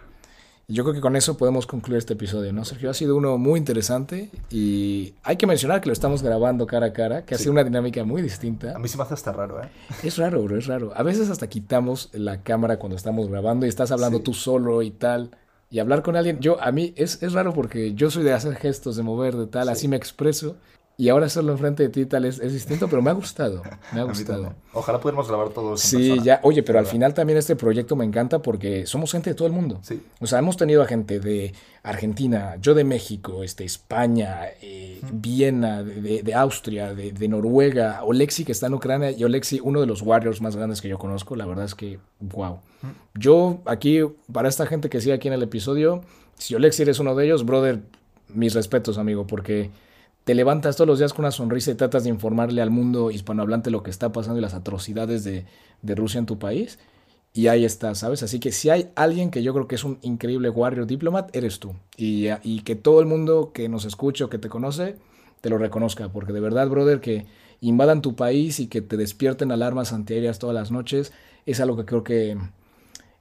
Yo 0.69 0.85
creo 0.85 0.95
que 0.95 1.01
con 1.01 1.17
eso 1.17 1.37
podemos 1.37 1.67
concluir 1.67 1.99
este 1.99 2.13
episodio, 2.13 2.53
¿no, 2.53 2.65
Sergio? 2.65 2.91
Ha 2.91 2.95
sido 2.95 3.17
uno 3.17 3.39
muy 3.39 3.59
interesante 3.59 4.31
y 4.51 5.15
hay 5.25 5.37
que 5.37 5.49
mencionar 5.49 5.81
que 5.81 5.89
lo 5.89 5.93
estamos 5.93 6.23
grabando 6.23 6.65
cara 6.65 6.87
a 6.87 6.93
cara, 6.93 7.25
que 7.25 7.35
sí. 7.35 7.41
ha 7.41 7.43
sido 7.43 7.53
una 7.53 7.65
dinámica 7.65 8.05
muy 8.05 8.23
distinta. 8.23 8.77
A 8.77 8.79
mí 8.79 8.87
se 8.87 8.97
me 8.97 9.03
hace 9.03 9.15
hasta 9.15 9.33
raro, 9.33 9.61
¿eh? 9.61 9.69
Es 10.05 10.17
raro, 10.17 10.45
bro, 10.45 10.57
es 10.57 10.67
raro. 10.67 10.93
A 10.95 11.03
veces 11.03 11.29
hasta 11.29 11.49
quitamos 11.49 12.11
la 12.13 12.43
cámara 12.43 12.79
cuando 12.79 12.95
estamos 12.95 13.29
grabando 13.29 13.67
y 13.67 13.69
estás 13.69 13.91
hablando 13.91 14.19
sí. 14.19 14.25
tú 14.25 14.35
solo 14.35 14.83
y 14.83 14.93
tal 14.93 15.33
y 15.71 15.79
hablar 15.79 16.03
con 16.03 16.17
alguien, 16.17 16.41
yo 16.41 16.61
a 16.61 16.73
mí 16.73 16.93
es, 16.97 17.23
es 17.23 17.33
raro 17.33 17.55
porque 17.55 17.95
yo 17.95 18.11
soy 18.11 18.25
de 18.25 18.33
hacer 18.33 18.57
gestos, 18.57 18.97
de 18.97 19.05
mover, 19.05 19.37
de 19.37 19.47
tal, 19.47 19.67
sí. 19.67 19.73
así 19.73 19.89
me 19.89 19.97
expreso. 19.97 20.57
Y 21.01 21.09
ahora 21.09 21.25
hacerlo 21.25 21.53
enfrente 21.53 21.85
de 21.85 21.89
ti 21.89 22.05
tal 22.05 22.27
es, 22.27 22.41
es 22.41 22.53
distinto, 22.53 22.87
pero 22.87 23.01
me 23.01 23.09
ha 23.09 23.15
gustado. 23.15 23.63
Me 23.95 24.01
ha 24.01 24.05
gustado. 24.13 24.53
Ojalá 24.75 25.01
pudiéramos 25.01 25.29
grabar 25.29 25.49
todos. 25.49 25.81
Sí, 25.81 25.97
persona. 25.97 26.23
ya. 26.23 26.41
Oye, 26.43 26.63
pero 26.63 26.79
al 26.79 26.85
final 26.85 27.15
también 27.15 27.39
este 27.39 27.57
proyecto 27.57 27.97
me 27.97 28.05
encanta 28.05 28.43
porque 28.43 28.85
somos 28.85 29.11
gente 29.11 29.31
de 29.31 29.35
todo 29.35 29.47
el 29.49 29.55
mundo. 29.55 29.79
Sí. 29.81 30.03
O 30.21 30.27
sea, 30.27 30.41
hemos 30.41 30.59
tenido 30.59 30.83
a 30.83 30.87
gente 30.87 31.19
de 31.19 31.55
Argentina, 31.83 32.57
yo 32.61 32.75
de 32.75 32.85
México, 32.85 33.43
este, 33.43 33.65
España, 33.65 34.41
eh, 34.61 35.01
mm. 35.01 35.21
Viena, 35.23 35.83
de, 35.83 36.23
de 36.23 36.35
Austria, 36.35 36.93
de, 36.93 37.13
de, 37.13 37.29
Noruega, 37.29 38.05
Olexi 38.05 38.45
que 38.45 38.53
está 38.53 38.67
en 38.67 38.75
Ucrania 38.75 39.11
y 39.11 39.25
Olexi, 39.25 39.59
uno 39.63 39.81
de 39.81 39.87
los 39.87 40.03
Warriors 40.03 40.43
más 40.43 40.55
grandes 40.55 40.83
que 40.83 40.89
yo 40.89 40.99
conozco. 40.99 41.35
La 41.35 41.47
verdad 41.47 41.65
es 41.65 41.75
que, 41.75 41.99
wow. 42.21 42.57
Mm. 42.83 43.19
Yo 43.19 43.63
aquí, 43.65 44.01
para 44.31 44.51
esta 44.51 44.67
gente 44.67 44.91
que 44.91 45.01
sigue 45.01 45.15
aquí 45.15 45.29
en 45.29 45.35
el 45.35 45.43
episodio, 45.43 46.03
si 46.37 46.55
Olexi 46.55 46.83
eres 46.83 46.99
uno 46.99 47.15
de 47.15 47.25
ellos, 47.25 47.47
brother, 47.47 47.81
mis 48.29 48.53
respetos, 48.53 48.99
amigo, 48.99 49.27
porque 49.27 49.71
te 50.25 50.35
levantas 50.35 50.77
todos 50.77 50.89
los 50.89 50.99
días 50.99 51.13
con 51.13 51.25
una 51.25 51.33
sonrisa 51.33 51.71
y 51.71 51.75
tratas 51.75 52.05
de 52.05 52.11
informarle 52.11 52.63
al 52.63 52.71
mundo 52.71 53.11
hispanohablante 53.11 53.71
lo 53.71 53.83
que 53.83 53.91
está 53.91 54.13
pasando 54.13 54.39
y 54.39 54.43
las 54.43 54.55
atrocidades 54.55 55.25
de, 55.25 55.47
de 55.83 55.95
Rusia 55.95 56.19
en 56.19 56.27
tu 56.27 56.39
país. 56.39 56.79
Y 57.33 57.47
ahí 57.47 57.65
está, 57.65 57.95
¿sabes? 57.95 58.23
Así 58.23 58.41
que 58.41 58.51
si 58.51 58.71
hay 58.71 58.91
alguien 58.97 59.31
que 59.31 59.43
yo 59.43 59.55
creo 59.55 59.69
que 59.69 59.77
es 59.77 59.85
un 59.85 59.99
increíble 60.03 60.51
warrior 60.51 60.87
diplomat, 60.87 61.35
eres 61.35 61.61
tú. 61.61 61.75
Y, 61.97 62.27
y 62.43 62.63
que 62.63 62.75
todo 62.75 63.01
el 63.01 63.07
mundo 63.07 63.53
que 63.53 63.69
nos 63.69 63.85
escuche 63.85 64.25
o 64.25 64.31
que 64.31 64.39
te 64.39 64.49
conoce, 64.49 64.97
te 65.41 65.49
lo 65.49 65.57
reconozca. 65.57 66.09
Porque 66.09 66.33
de 66.33 66.41
verdad, 66.41 66.69
brother, 66.69 67.01
que 67.01 67.27
invadan 67.61 68.03
tu 68.03 68.17
país 68.17 68.59
y 68.59 68.67
que 68.67 68.81
te 68.81 68.97
despierten 68.97 69.53
alarmas 69.53 69.93
antiaéreas 69.93 70.41
todas 70.41 70.55
las 70.55 70.73
noches, 70.73 71.13
es 71.47 71.61
algo 71.61 71.77
que 71.77 71.85
creo 71.85 72.03
que 72.03 72.37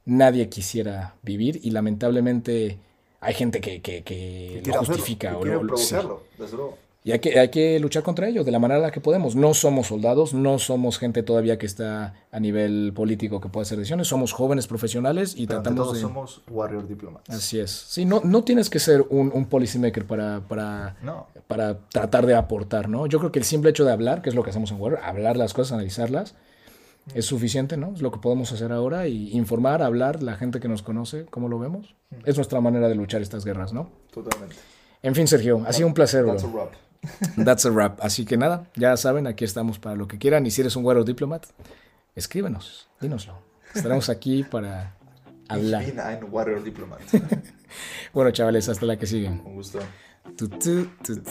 nadie 0.06 0.50
quisiera 0.50 1.16
vivir. 1.22 1.60
Y 1.64 1.70
lamentablemente 1.70 2.80
hay 3.22 3.36
gente 3.36 3.62
que, 3.62 3.82
que, 3.82 4.04
que 4.04 4.64
lo 4.66 4.80
justifica. 4.80 5.38
o 5.38 5.46
lo, 5.46 5.60
provocarlo, 5.60 6.24
sí. 6.32 6.42
desde 6.42 6.58
luego. 6.58 6.89
Y 7.02 7.12
hay 7.12 7.20
que, 7.20 7.40
hay 7.40 7.50
que 7.50 7.80
luchar 7.80 8.04
contra 8.04 8.28
ellos 8.28 8.46
de 8.46 8.52
la 8.52 8.60
manera 8.60 8.80
en 8.80 8.84
la 8.84 8.92
que 8.92 9.00
podemos. 9.00 9.36
No 9.36 9.54
somos 9.54 9.88
soldados, 9.88 10.34
no 10.34 10.60
somos 10.60 11.00
gente 11.00 11.24
todavía 11.24 11.58
que 11.58 11.66
está 11.66 12.14
a 12.30 12.40
nivel 12.40 12.92
político 12.94 13.40
que 13.40 13.48
pueda 13.48 13.62
hacer 13.62 13.78
decisiones. 13.78 14.08
Somos 14.08 14.34
jóvenes 14.34 14.68
profesionales 14.68 15.34
y 15.38 15.48
Pero 15.48 15.62
tratamos 15.62 15.86
todos 15.86 15.96
de... 15.96 16.02
somos 16.02 16.42
warrior 16.50 16.88
diplomats. 16.88 17.30
Así 17.30 17.60
es. 17.60 17.72
Sí, 17.72 18.04
no, 18.04 18.22
no 18.26 18.44
tienes 18.44 18.70
que 18.70 18.80
ser 18.80 19.06
un, 19.10 19.32
un 19.34 19.46
policymaker 19.46 20.06
para, 20.06 20.42
para, 20.42 20.98
no. 21.02 21.28
para 21.48 21.80
tratar 21.88 22.26
de 22.26 22.36
aportar, 22.36 22.90
¿no? 22.90 23.08
Yo 23.08 23.20
creo 23.20 23.32
que 23.32 23.40
el 23.40 23.46
simple 23.46 23.70
hecho 23.70 23.86
de 23.86 23.94
hablar, 23.94 24.22
que 24.22 24.30
es 24.30 24.36
lo 24.36 24.44
que 24.44 24.50
hacemos 24.50 24.72
en 24.72 24.82
Warrior, 24.82 25.02
hablar 25.02 25.38
las 25.38 25.54
cosas, 25.54 25.74
analizarlas, 25.74 26.36
es 27.14 27.26
suficiente, 27.26 27.78
¿no? 27.78 27.94
Es 27.94 28.02
lo 28.02 28.12
que 28.12 28.20
podemos 28.20 28.52
hacer 28.52 28.72
ahora 28.72 29.08
y 29.08 29.32
informar, 29.32 29.82
hablar, 29.82 30.22
la 30.22 30.36
gente 30.36 30.60
que 30.60 30.68
nos 30.68 30.82
conoce, 30.84 31.26
¿cómo 31.26 31.48
lo 31.48 31.58
vemos? 31.58 31.96
Es 32.26 32.36
nuestra 32.36 32.62
manera 32.62 32.88
de 32.88 32.96
luchar 32.96 33.22
estas 33.22 33.46
guerras, 33.46 33.74
¿no? 33.74 33.90
Totalmente. 34.12 34.58
En 35.02 35.16
fin, 35.16 35.28
Sergio, 35.28 35.64
ha 35.66 35.74
sido 35.74 35.88
un 35.88 35.94
placer, 35.94 36.26
That's 36.26 36.44
bro. 36.52 36.70
That's 37.44 37.66
a 37.66 37.72
wrap. 37.72 38.00
Así 38.02 38.26
que 38.26 38.38
nada, 38.38 38.68
ya 38.76 38.96
saben, 38.98 39.28
aquí 39.28 39.46
estamos 39.46 39.80
para 39.80 39.96
lo 39.96 40.08
que 40.08 40.18
quieran. 40.18 40.46
Y 40.46 40.52
si 40.52 40.62
eres 40.62 40.76
un 40.76 40.86
Warrior 40.86 41.06
Diplomat, 41.06 41.46
escríbenos, 42.16 42.90
dínoslo. 43.00 43.40
Estaremos 43.74 44.10
aquí 44.10 44.44
para 44.44 44.96
hablar. 45.48 45.84
Bueno, 48.14 48.32
chavales, 48.32 48.68
hasta 48.68 48.84
la 48.88 48.98
que 48.98 49.06
siguen. 49.06 49.44
Un 49.46 49.54
gusto. 49.54 49.78
Tu, 50.36 50.50
tu, 50.50 50.88
tu, 51.04 51.22